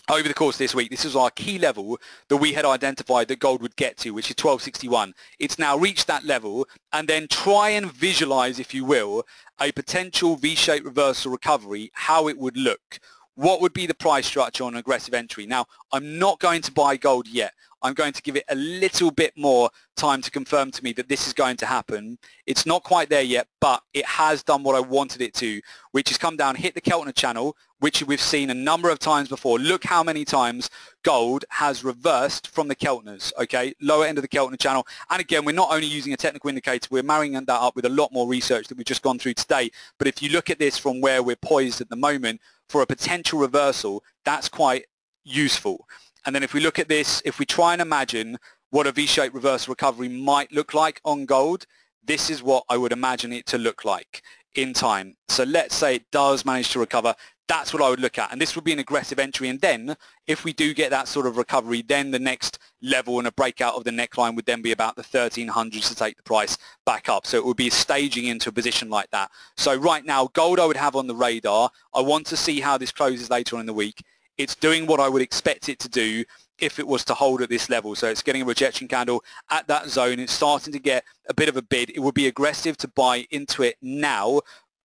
[0.09, 3.27] over the course of this week, this is our key level that we had identified
[3.27, 5.13] that gold would get to, which is 1261.
[5.39, 9.25] It's now reached that level, and then try and visualize, if you will,
[9.59, 12.99] a potential V-shaped reversal recovery, how it would look.
[13.35, 15.45] What would be the price structure on aggressive entry?
[15.45, 17.53] Now, I'm not going to buy gold yet.
[17.81, 21.09] I'm going to give it a little bit more time to confirm to me that
[21.09, 22.17] this is going to happen.
[22.45, 25.61] It's not quite there yet, but it has done what I wanted it to,
[25.91, 29.29] which is come down, hit the Keltner channel, which we've seen a number of times
[29.29, 29.57] before.
[29.57, 30.69] Look how many times
[31.03, 33.73] gold has reversed from the Keltners, okay?
[33.81, 34.85] Lower end of the Keltner channel.
[35.09, 37.89] And again, we're not only using a technical indicator, we're marrying that up with a
[37.89, 39.71] lot more research that we've just gone through today.
[39.97, 42.87] But if you look at this from where we're poised at the moment for a
[42.87, 44.85] potential reversal, that's quite
[45.23, 45.87] useful.
[46.25, 48.37] And then if we look at this, if we try and imagine
[48.69, 51.65] what a V-shaped reversal recovery might look like on gold,
[52.03, 54.23] this is what I would imagine it to look like
[54.55, 55.15] in time.
[55.29, 57.15] So let's say it does manage to recover.
[57.47, 58.31] That's what I would look at.
[58.31, 59.49] And this would be an aggressive entry.
[59.49, 63.27] And then if we do get that sort of recovery, then the next level and
[63.27, 66.57] a breakout of the neckline would then be about the 1300s to take the price
[66.85, 67.25] back up.
[67.27, 69.31] So it would be staging into a position like that.
[69.57, 71.69] So right now, gold I would have on the radar.
[71.93, 74.01] I want to see how this closes later on in the week.
[74.37, 76.23] It's doing what I would expect it to do
[76.57, 77.95] if it was to hold at this level.
[77.95, 80.19] So it's getting a rejection candle at that zone.
[80.19, 81.89] It's starting to get a bit of a bid.
[81.89, 84.41] It would be aggressive to buy into it now.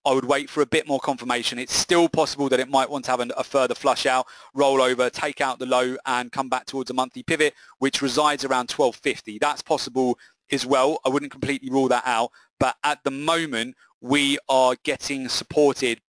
[0.06, 1.58] I would wait for a bit more confirmation.
[1.58, 5.10] It's still possible that it might want to have a further flush out, roll over,
[5.10, 9.38] take out the low and come back towards a monthly pivot, which resides around 1250.
[9.38, 10.16] That's possible
[10.52, 11.00] as well.
[11.04, 12.30] I wouldn't completely rule that out.
[12.60, 16.00] But at the moment, we are getting supported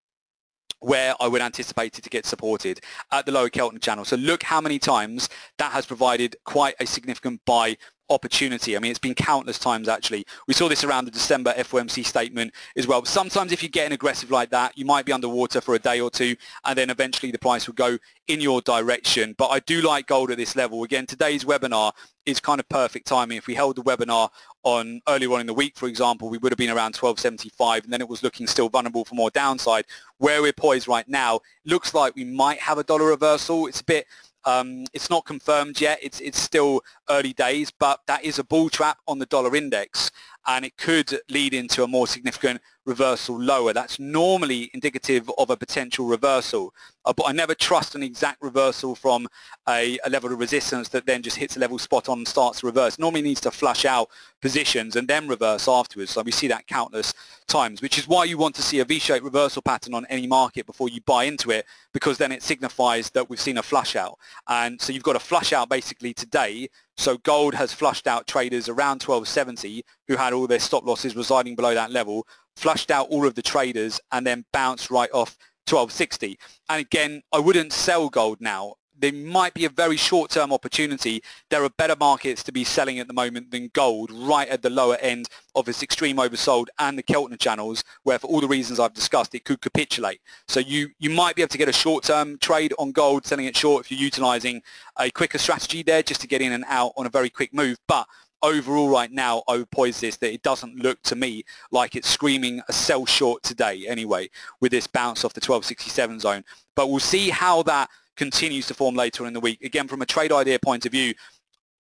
[0.80, 4.06] where I would anticipate it to get supported at the lower Keltner channel.
[4.06, 7.78] So look how many times that has provided quite a significant buy
[8.10, 8.76] opportunity.
[8.76, 10.26] I mean, it's been countless times actually.
[10.48, 13.04] We saw this around the December FOMC statement as well.
[13.06, 16.00] Sometimes if you get an aggressive like that, you might be underwater for a day
[16.00, 17.98] or two and then eventually the price will go
[18.28, 19.36] in your direction.
[19.38, 20.84] But I do like gold at this level.
[20.84, 21.92] Again, today's webinar
[22.28, 23.38] is kind of perfect timing.
[23.38, 24.30] If we held the webinar
[24.64, 27.94] on earlier on in the week, for example, we would have been around 1275 and
[27.94, 29.86] then it was looking still vulnerable for more downside.
[30.18, 33.68] Where we're poised right now, looks like we might have a dollar reversal.
[33.68, 34.06] It's a bit
[34.46, 36.00] um, it's not confirmed yet.
[36.02, 40.10] It's, it's still early days, but that is a bull trap on the dollar index
[40.48, 43.74] and it could lead into a more significant reversal lower.
[43.74, 46.74] That's normally indicative of a potential reversal,
[47.06, 49.28] uh, but I never trust an exact reversal from
[49.68, 52.62] a, a, level of resistance that then just hits a level spot on and starts
[52.62, 52.98] to reverse.
[52.98, 54.10] Normally needs to flush out
[54.42, 56.12] positions and then reverse afterwards.
[56.12, 57.14] So we see that countless
[57.48, 60.66] times, which is why you want to see a V-shaped reversal pattern on any market
[60.66, 64.18] before you buy into it, because then it signifies that we've seen a flush out.
[64.48, 68.68] And so you've got a flush out basically today so gold has flushed out traders
[68.68, 72.28] around 1270 who had all their stop losses residing below that level,
[72.58, 75.38] flushed out all of the traders and then bounced right off
[75.70, 76.38] 1260.
[76.70, 81.22] And again, I wouldn't sell gold now there might be a very short-term opportunity.
[81.50, 84.70] There are better markets to be selling at the moment than gold right at the
[84.70, 88.80] lower end of its extreme oversold and the Keltner channels where for all the reasons
[88.80, 90.22] I've discussed it could capitulate.
[90.48, 93.56] So you, you might be able to get a short-term trade on gold selling it
[93.56, 94.62] short if you're utilizing
[94.98, 97.78] a quicker strategy there just to get in and out on a very quick move.
[97.88, 98.08] But
[98.42, 101.96] overall right now oh, I would poise this that it doesn't look to me like
[101.96, 104.30] it's screaming a sell short today anyway
[104.62, 106.44] with this bounce off the 1267 zone.
[106.76, 109.62] But we'll see how that continues to form later in the week.
[109.64, 111.14] Again, from a trade idea point of view,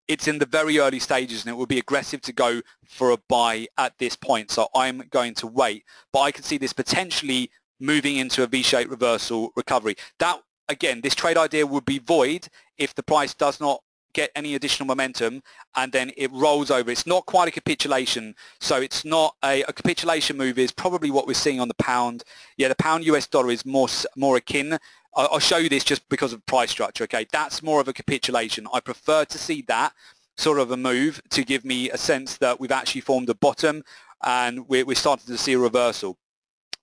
[0.07, 3.17] it's in the very early stages and it would be aggressive to go for a
[3.29, 4.51] buy at this point.
[4.51, 5.85] So I'm going to wait.
[6.11, 7.49] But I can see this potentially
[7.79, 9.95] moving into a V-shaped reversal recovery.
[10.19, 12.47] That, again, this trade idea would be void
[12.77, 13.81] if the price does not
[14.13, 15.43] get any additional momentum
[15.75, 16.89] and then it rolls over.
[16.91, 18.35] It's not quite a capitulation.
[18.59, 22.23] So it's not a, a, capitulation move is probably what we're seeing on the pound.
[22.57, 24.79] Yeah, the pound US dollar is more, more akin
[25.15, 27.27] I'll show you this just because of price structure, okay?
[27.31, 28.67] That's more of a capitulation.
[28.73, 29.93] I prefer to see that
[30.37, 33.83] sort of a move to give me a sense that we've actually formed a bottom
[34.23, 36.17] and we're, we're starting to see a reversal.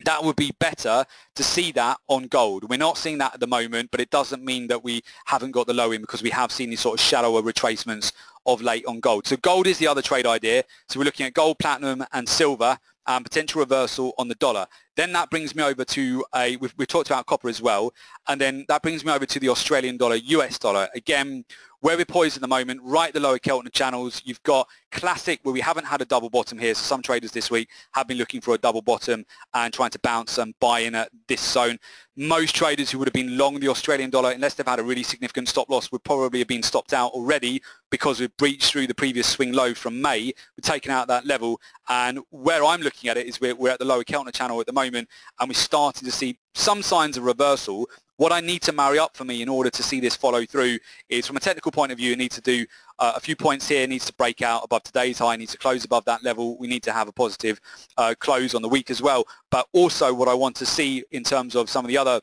[0.05, 1.05] That would be better
[1.37, 2.69] to see that on gold.
[2.69, 5.67] We're not seeing that at the moment, but it doesn't mean that we haven't got
[5.67, 8.13] the low in because we have seen these sort of shallower retracements
[8.47, 9.27] of late on gold.
[9.27, 10.65] So gold is the other trade idea.
[10.89, 14.67] So we're looking at gold, platinum, and silver, and potential reversal on the dollar.
[15.01, 17.95] Then that brings me over to a, we've, we've talked about copper as well,
[18.29, 20.91] and then that brings me over to the Australian dollar, US dollar.
[20.95, 21.47] Again,
[21.81, 25.53] where we're poised at the moment, right the lower Keltner channels, you've got classic where
[25.55, 26.75] we haven't had a double bottom here.
[26.75, 29.25] So some traders this week have been looking for a double bottom
[29.55, 31.79] and trying to bounce and buy in at this zone.
[32.17, 35.03] Most traders who would have been long the Australian dollar, unless they've had a really
[35.03, 38.95] significant stop loss, would probably have been stopped out already because we've breached through the
[38.95, 40.25] previous swing low from May.
[40.25, 41.63] We've taken out that level.
[41.89, 44.67] And where I'm looking at it is we're, we're at the lower Keltner channel at
[44.67, 47.87] the moment and we're starting to see some signs of reversal
[48.21, 50.79] what I need to marry up for me in order to see this follow through
[51.09, 52.67] is from a technical point of view, it needs to do
[52.99, 55.87] uh, a few points here, needs to break out above today's high, needs to close
[55.87, 56.59] above that level.
[56.59, 57.59] We need to have a positive
[57.97, 59.25] uh, close on the week as well.
[59.51, 62.21] But also what I want to see in terms of some of the other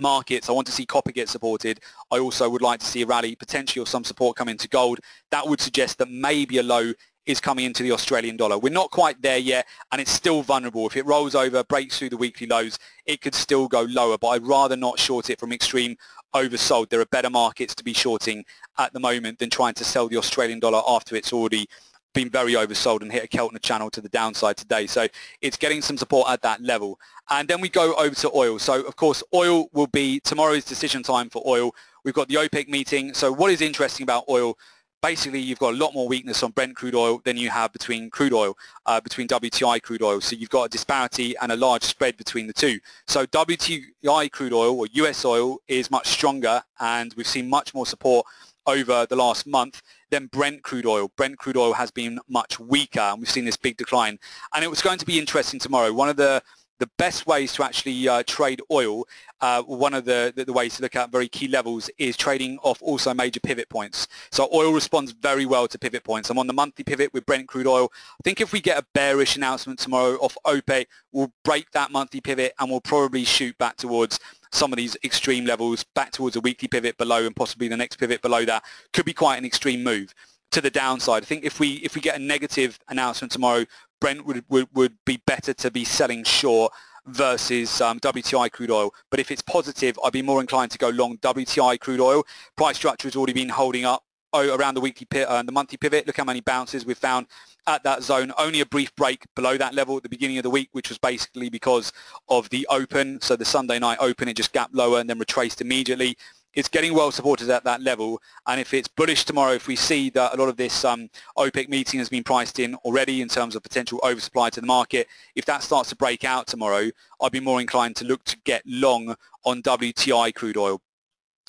[0.00, 0.48] markets.
[0.48, 1.80] I want to see copper get supported.
[2.10, 5.00] I also would like to see a rally, potentially or some support come into gold.
[5.30, 6.94] That would suggest that maybe a low
[7.30, 8.58] is coming into the Australian dollar.
[8.58, 10.86] We're not quite there yet and it's still vulnerable.
[10.86, 14.28] If it rolls over, breaks through the weekly lows, it could still go lower, but
[14.28, 15.96] I'd rather not short it from extreme
[16.34, 16.90] oversold.
[16.90, 18.44] There are better markets to be shorting
[18.78, 21.68] at the moment than trying to sell the Australian dollar after it's already
[22.12, 24.86] been very oversold and hit a Keltner channel to the downside today.
[24.86, 25.06] So
[25.40, 26.98] it's getting some support at that level.
[27.28, 28.58] And then we go over to oil.
[28.58, 31.74] So of course, oil will be tomorrow's decision time for oil.
[32.04, 33.14] We've got the OPEC meeting.
[33.14, 34.58] So what is interesting about oil?
[35.02, 38.10] Basically, you've got a lot more weakness on Brent crude oil than you have between
[38.10, 40.20] crude oil, uh, between WTI crude oil.
[40.20, 42.78] So you've got a disparity and a large spread between the two.
[43.06, 47.86] So WTI crude oil or US oil is much stronger and we've seen much more
[47.86, 48.26] support
[48.66, 49.80] over the last month
[50.10, 51.10] than Brent crude oil.
[51.16, 54.18] Brent crude oil has been much weaker and we've seen this big decline.
[54.54, 55.92] And it was going to be interesting tomorrow.
[55.92, 56.42] One of the
[56.80, 59.06] the best ways to actually uh, trade oil,
[59.42, 62.58] uh, one of the, the, the, ways to look at very key levels is trading
[62.62, 64.08] off also major pivot points.
[64.32, 66.30] So oil responds very well to pivot points.
[66.30, 67.92] I'm on the monthly pivot with Brent crude oil.
[67.92, 72.22] I think if we get a bearish announcement tomorrow off OPEC, we'll break that monthly
[72.22, 74.18] pivot and we'll probably shoot back towards
[74.50, 77.96] some of these extreme levels, back towards a weekly pivot below and possibly the next
[77.96, 78.64] pivot below that.
[78.94, 80.14] Could be quite an extreme move
[80.50, 81.22] to the downside.
[81.22, 83.64] I think if we if we get a negative announcement tomorrow,
[84.00, 86.72] Brent would, would, would be better to be selling short
[87.06, 88.92] versus um, WTI crude oil.
[89.10, 92.24] But if it's positive, I'd be more inclined to go long WTI crude oil.
[92.56, 96.06] Price structure has already been holding up oh, around the weekly uh, the monthly pivot.
[96.06, 97.26] Look how many bounces we've found
[97.66, 98.32] at that zone.
[98.38, 100.98] Only a brief break below that level at the beginning of the week, which was
[100.98, 101.92] basically because
[102.28, 103.20] of the open.
[103.20, 106.16] So the Sunday night open, it just gapped lower and then retraced immediately
[106.54, 108.20] it's getting well supported at that level.
[108.46, 111.68] And if it's bullish tomorrow, if we see that a lot of this um, OPEC
[111.68, 115.44] meeting has been priced in already in terms of potential oversupply to the market, if
[115.46, 116.90] that starts to break out tomorrow,
[117.20, 120.80] I'd be more inclined to look to get long on WTI crude oil.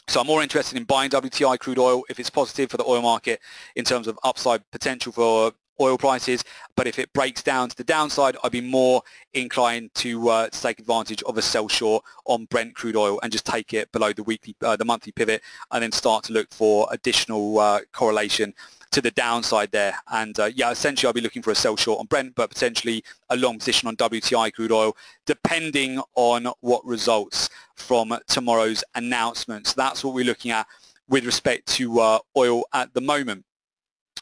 [0.08, 3.02] So I'm more interested in buying WTI crude oil if it's positive for the oil
[3.02, 3.39] market
[3.76, 6.44] in terms of upside potential for oil prices,
[6.76, 9.02] but if it breaks down to the downside, I'd be more
[9.34, 13.32] inclined to, uh, to take advantage of a sell short on Brent crude oil and
[13.32, 16.52] just take it below the weekly, uh, the monthly pivot, and then start to look
[16.54, 18.54] for additional uh, correlation
[18.92, 19.96] to the downside there.
[20.12, 23.04] And uh, yeah, essentially I'll be looking for a sell short on Brent, but potentially
[23.30, 29.74] a long position on WTI crude oil, depending on what results from tomorrow's announcements.
[29.74, 30.68] That's what we're looking at
[31.08, 33.46] with respect to uh, oil at the moment.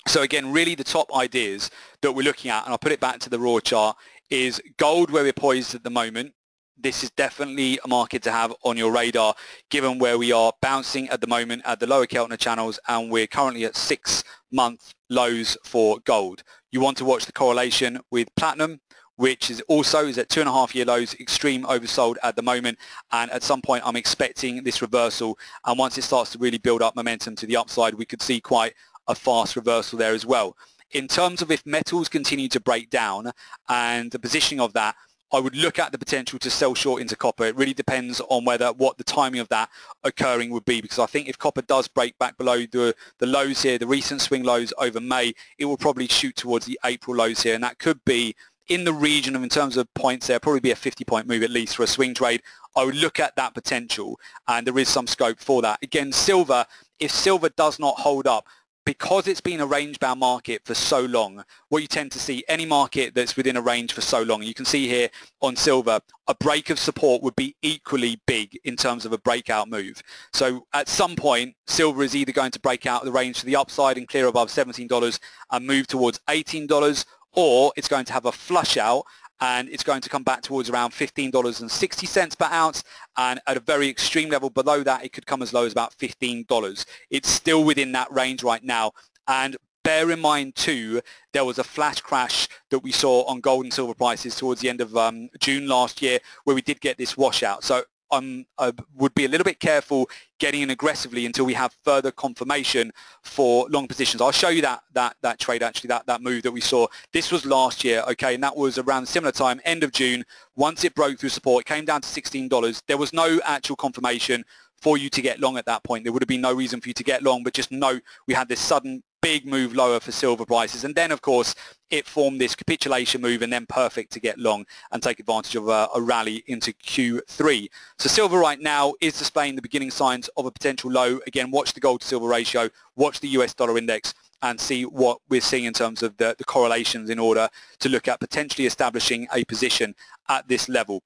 [0.08, 1.70] So again, really the top ideas
[2.02, 3.98] that we're looking at, and I'll put it back to the raw chart,
[4.30, 6.34] is gold where we're poised at the moment.
[6.78, 9.36] This is definitely a market to have on your radar
[9.70, 13.28] given where we are bouncing at the moment at the lower Keltner channels and we're
[13.28, 16.44] currently at six month lows for gold.
[16.72, 18.80] You want to watch the correlation with platinum
[19.20, 22.42] which is also is at two and a half year lows, extreme oversold at the
[22.42, 22.80] moment.
[23.12, 25.38] And at some point, I'm expecting this reversal.
[25.66, 28.40] And once it starts to really build up momentum to the upside, we could see
[28.40, 28.76] quite
[29.10, 30.56] a fast reversal there as well.
[30.92, 33.32] In terms of if metals continue to break down
[33.68, 34.96] and the positioning of that,
[35.32, 37.46] I would look at the potential to sell short into copper.
[37.46, 39.70] It really depends on whether what the timing of that
[40.04, 43.62] occurring would be because I think if copper does break back below the, the lows
[43.62, 47.44] here, the recent swing lows over May, it will probably shoot towards the April lows
[47.44, 48.36] here and that could be
[48.70, 51.44] in the region of in terms of points there, probably be a 50 point move
[51.44, 52.42] at least for a swing trade.
[52.76, 55.80] I would look at that potential and there is some scope for that.
[55.84, 56.66] Again, silver,
[57.00, 58.48] if silver does not hold up,
[58.90, 62.66] because it's been a range-bound market for so long, what you tend to see, any
[62.66, 65.08] market that's within a range for so long, you can see here
[65.44, 69.70] on silver, a break of support would be equally big in terms of a breakout
[69.70, 70.02] move.
[70.34, 73.58] So at some point, silver is either going to break out the range to the
[73.58, 75.20] upside and clear above $17
[75.52, 79.04] and move towards $18, or it's going to have a flush out
[79.42, 82.84] and it's going to come back towards around $15.60 per ounce.
[83.18, 85.98] And at a very extreme level below that it could come as low as about
[85.98, 86.86] $15.
[87.10, 88.92] It's still within that range right now.
[89.28, 93.64] And bear in mind too there was a flash crash that we saw on gold
[93.64, 96.98] and silver prices towards the end of um, June last year where we did get
[96.98, 97.64] this washout.
[97.64, 101.76] So um, I would be a little bit careful getting in aggressively until we have
[101.84, 102.92] further confirmation
[103.24, 104.22] for long positions.
[104.22, 106.88] I'll show you that that that trade actually, that that move that we saw.
[107.14, 110.24] This was last year, okay, and that was around similar time, end of June.
[110.56, 112.82] Once it broke through support, it came down to $16.
[112.88, 114.44] There was no actual confirmation
[114.82, 116.04] for you to get long at that point.
[116.04, 118.34] There would have been no reason for you to get long, but just note we
[118.34, 120.84] had this sudden big move lower for silver prices.
[120.84, 121.56] And then, of course,
[121.90, 125.68] it formed this capitulation move and then perfect to get long and take advantage of
[125.68, 127.70] a, a, rally into Q3.
[127.98, 131.20] So silver right now is displaying the beginning signs of a potential low.
[131.28, 135.20] Again, watch the gold to silver ratio, watch the US dollar index and see what
[135.30, 137.50] we're seeing in terms of the, the correlations in order
[137.80, 139.96] to look at potentially establishing a position
[140.30, 141.04] at this level.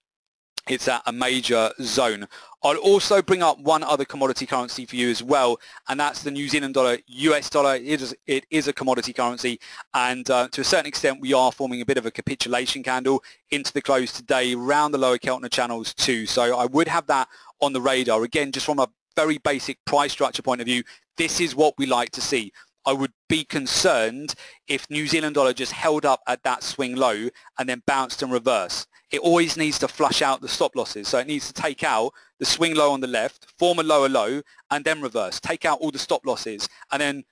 [0.69, 2.27] It's at a major zone.
[2.63, 5.59] I'll also bring up one other commodity currency for you as well,
[5.89, 7.75] and that's the New Zealand dollar, US dollar.
[7.75, 9.59] It is, it is a commodity currency,
[9.93, 13.23] and uh, to a certain extent, we are forming a bit of a capitulation candle
[13.51, 16.25] into the close today around the lower Keltner channels too.
[16.25, 17.27] So I would have that
[17.61, 18.23] on the radar.
[18.23, 20.83] Again, just from a very basic price structure point of view,
[21.17, 22.51] this is what we like to see.
[22.85, 24.35] I would be concerned
[24.67, 28.31] if New Zealand dollar just held up at that swing low and then bounced and
[28.31, 28.87] reversed.
[29.13, 31.07] It always needs to flush out the stop losses.
[31.07, 34.09] So it needs to take out the swing low on the left, form a lower
[34.09, 34.41] low,
[34.71, 35.39] and then reverse.
[35.39, 37.23] Take out all the stop losses and then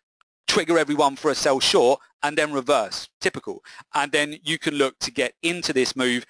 [0.48, 3.10] trigger everyone for a sell short and then reverse.
[3.20, 3.64] Typical.
[3.94, 6.26] And then you can look to get into this move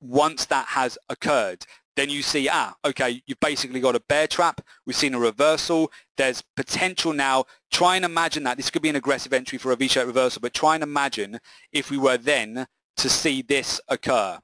[0.00, 1.64] once that has occurred
[1.96, 4.60] then you see, ah, okay, you've basically got a bear trap.
[4.84, 5.92] We've seen a reversal.
[6.16, 7.44] There's potential now.
[7.70, 8.56] Try and imagine that.
[8.56, 11.38] This could be an aggressive entry for a V-shaped reversal, but try and imagine
[11.72, 14.38] if we were then to see this occur.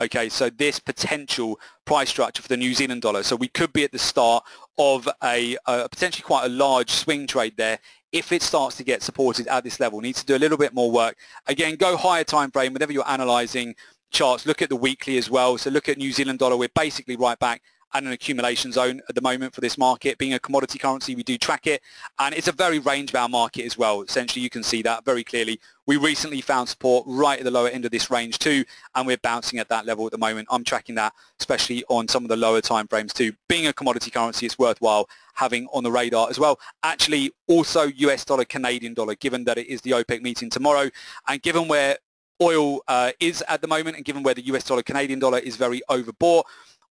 [0.00, 3.22] Okay, so this potential price structure for the New Zealand dollar.
[3.22, 4.44] So we could be at the start
[4.76, 7.78] of a, a potentially quite a large swing trade there
[8.10, 10.00] if it starts to get supported at this level.
[10.00, 11.16] Needs to do a little bit more work.
[11.46, 13.76] Again, go higher time frame whenever you're analyzing
[14.10, 15.58] charts, look at the weekly as well.
[15.58, 16.56] So look at New Zealand dollar.
[16.56, 17.62] We're basically right back
[17.94, 20.18] at an accumulation zone at the moment for this market.
[20.18, 21.80] Being a commodity currency, we do track it.
[22.18, 24.02] And it's a very range-bound market as well.
[24.02, 25.60] Essentially, you can see that very clearly.
[25.86, 28.64] We recently found support right at the lower end of this range too,
[28.94, 30.48] and we're bouncing at that level at the moment.
[30.50, 33.32] I'm tracking that, especially on some of the lower time frames too.
[33.48, 36.58] Being a commodity currency, it's worthwhile having on the radar as well.
[36.82, 40.90] Actually, also US dollar, Canadian dollar, given that it is the OPEC meeting tomorrow,
[41.28, 41.98] and given where
[42.42, 45.56] oil uh, is at the moment and given where the US dollar Canadian dollar is
[45.56, 46.44] very overbought,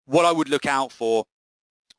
[0.05, 1.25] what I would look out for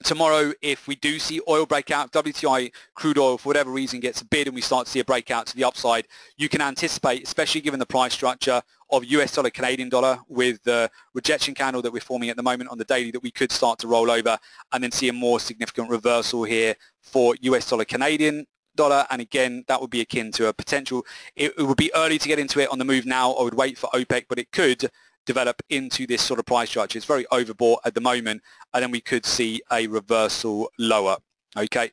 [0.02, 4.24] tomorrow if we do see oil breakout, WTI crude oil for whatever reason gets a
[4.24, 7.60] bid and we start to see a breakout to the upside, you can anticipate, especially
[7.60, 12.00] given the price structure of US dollar Canadian dollar with the rejection candle that we're
[12.00, 14.38] forming at the moment on the daily that we could start to roll over
[14.72, 18.46] and then see a more significant reversal here for US dollar Canadian
[18.76, 19.06] dollar.
[19.10, 22.28] And again that would be akin to a potential it, it, would be early to
[22.28, 23.32] get into it on the move now.
[23.32, 24.90] I would wait for OPEC but it could
[25.26, 26.98] develop into this sort of price structure.
[26.98, 31.16] It's very overbought at the moment and then we could see a reversal lower
[31.56, 31.90] okay?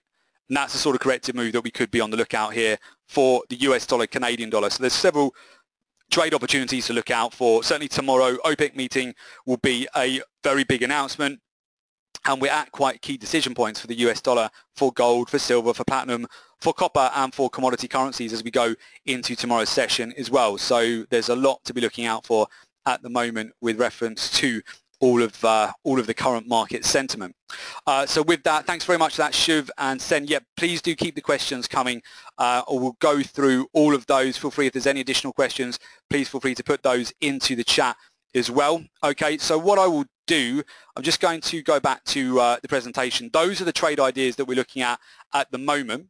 [0.50, 2.78] And that's the sort of corrective move that we could be on the lookout here
[3.08, 4.70] for the US dollar Canadian dollar.
[4.70, 5.34] So there's several
[6.10, 7.64] trade opportunities to look out for.
[7.64, 9.16] Certainly tomorrow OPEC meeting
[9.46, 11.40] will be a very big announcement
[12.26, 15.74] and we're at quite key decision points for the US dollar, for gold, for silver,
[15.74, 16.28] for platinum,
[16.60, 18.76] for copper and for commodity currencies as we go
[19.06, 20.58] into tomorrow's session as well.
[20.58, 22.48] So there's a lot to be looking out for
[22.86, 24.62] at the moment with reference to
[25.02, 27.36] all of uh, all of the current market sentiment.
[27.88, 30.26] Uh, so with that, thanks very much for that, Shiv and Sen.
[30.28, 32.02] Yeah, please do keep the questions coming,
[32.38, 34.38] uh, or we'll go through all of those.
[34.38, 35.80] Feel free if there's any additional questions,
[36.10, 37.98] please feel free to put those into the chat
[38.34, 38.84] as well.
[39.04, 40.64] Okay, so what I will do,
[40.96, 43.30] I'm just going to go back to uh, the presentation.
[43.34, 45.00] Those are the trade ideas that we're looking at
[45.34, 46.08] at the moment.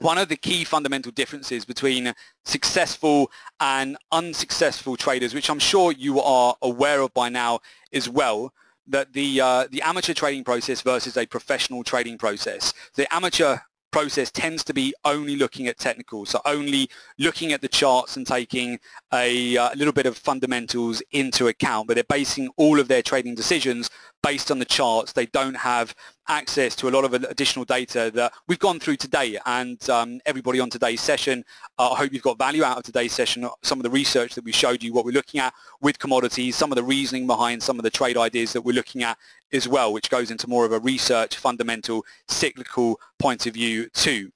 [0.00, 2.14] One of the key fundamental differences between
[2.46, 3.30] successful
[3.60, 7.60] and unsuccessful traders, which I'm sure you are aware of by now
[7.92, 8.54] as well,
[8.86, 12.72] that the uh, the amateur trading process versus a professional trading process.
[12.94, 13.58] The amateur
[13.90, 16.88] process tends to be only looking at technicals, so only
[17.18, 18.78] looking at the charts and taking
[19.12, 23.34] a, uh, little bit of fundamentals into account, but they're basing all of their trading
[23.34, 23.90] decisions
[24.22, 25.12] based on the charts.
[25.12, 25.94] They don't have
[26.28, 30.60] access to a lot of additional data that we've gone through today and um, everybody
[30.60, 31.44] on today's session.
[31.78, 34.44] Uh, I hope you've got value out of today's session, some of the research that
[34.44, 37.78] we showed you, what we're looking at with commodities, some of the reasoning behind some
[37.78, 39.18] of the trade ideas that we're looking at
[39.52, 44.30] as well, which goes into more of a research, fundamental, cyclical point of view too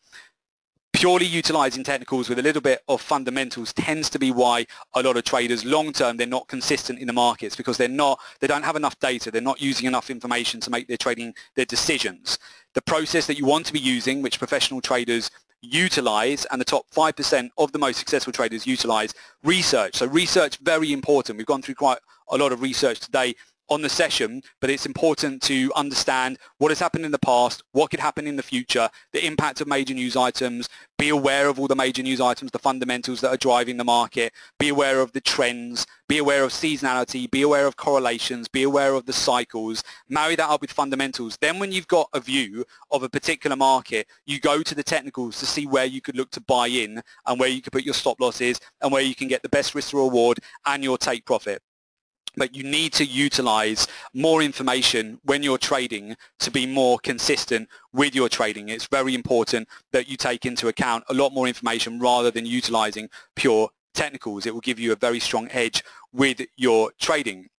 [1.04, 5.18] purely utilizing technicals with a little bit of fundamentals tends to be why a lot
[5.18, 8.62] of traders long term they're not consistent in the markets because they're not they don't
[8.62, 9.30] have enough data.
[9.30, 12.38] They're not using enough information to make their trading their decisions.
[12.72, 15.30] The process that you want to be using which professional traders
[15.60, 19.96] utilize and the top 5% of the most successful traders utilize research.
[19.96, 21.36] So research very important.
[21.36, 21.98] We've gone through quite
[22.30, 23.34] a lot of research today
[23.68, 27.90] on the session, but it's important to understand what has happened in the past, what
[27.90, 31.66] could happen in the future, the impact of major news items, be aware of all
[31.66, 35.20] the major news items, the fundamentals that are driving the market, be aware of the
[35.20, 40.36] trends, be aware of seasonality, be aware of correlations, be aware of the cycles, marry
[40.36, 41.38] that up with fundamentals.
[41.40, 45.38] Then when you've got a view of a particular market, you go to the technicals
[45.40, 47.94] to see where you could look to buy in and where you could put your
[47.94, 51.62] stop losses and where you can get the best risk reward and your take profit
[52.36, 58.14] but you need to utilize more information when you're trading to be more consistent with
[58.14, 58.68] your trading.
[58.68, 63.08] It's very important that you take into account a lot more information rather than utilizing
[63.36, 64.46] pure technicals.
[64.46, 65.82] It will give you a very strong edge
[66.12, 67.48] with your trading.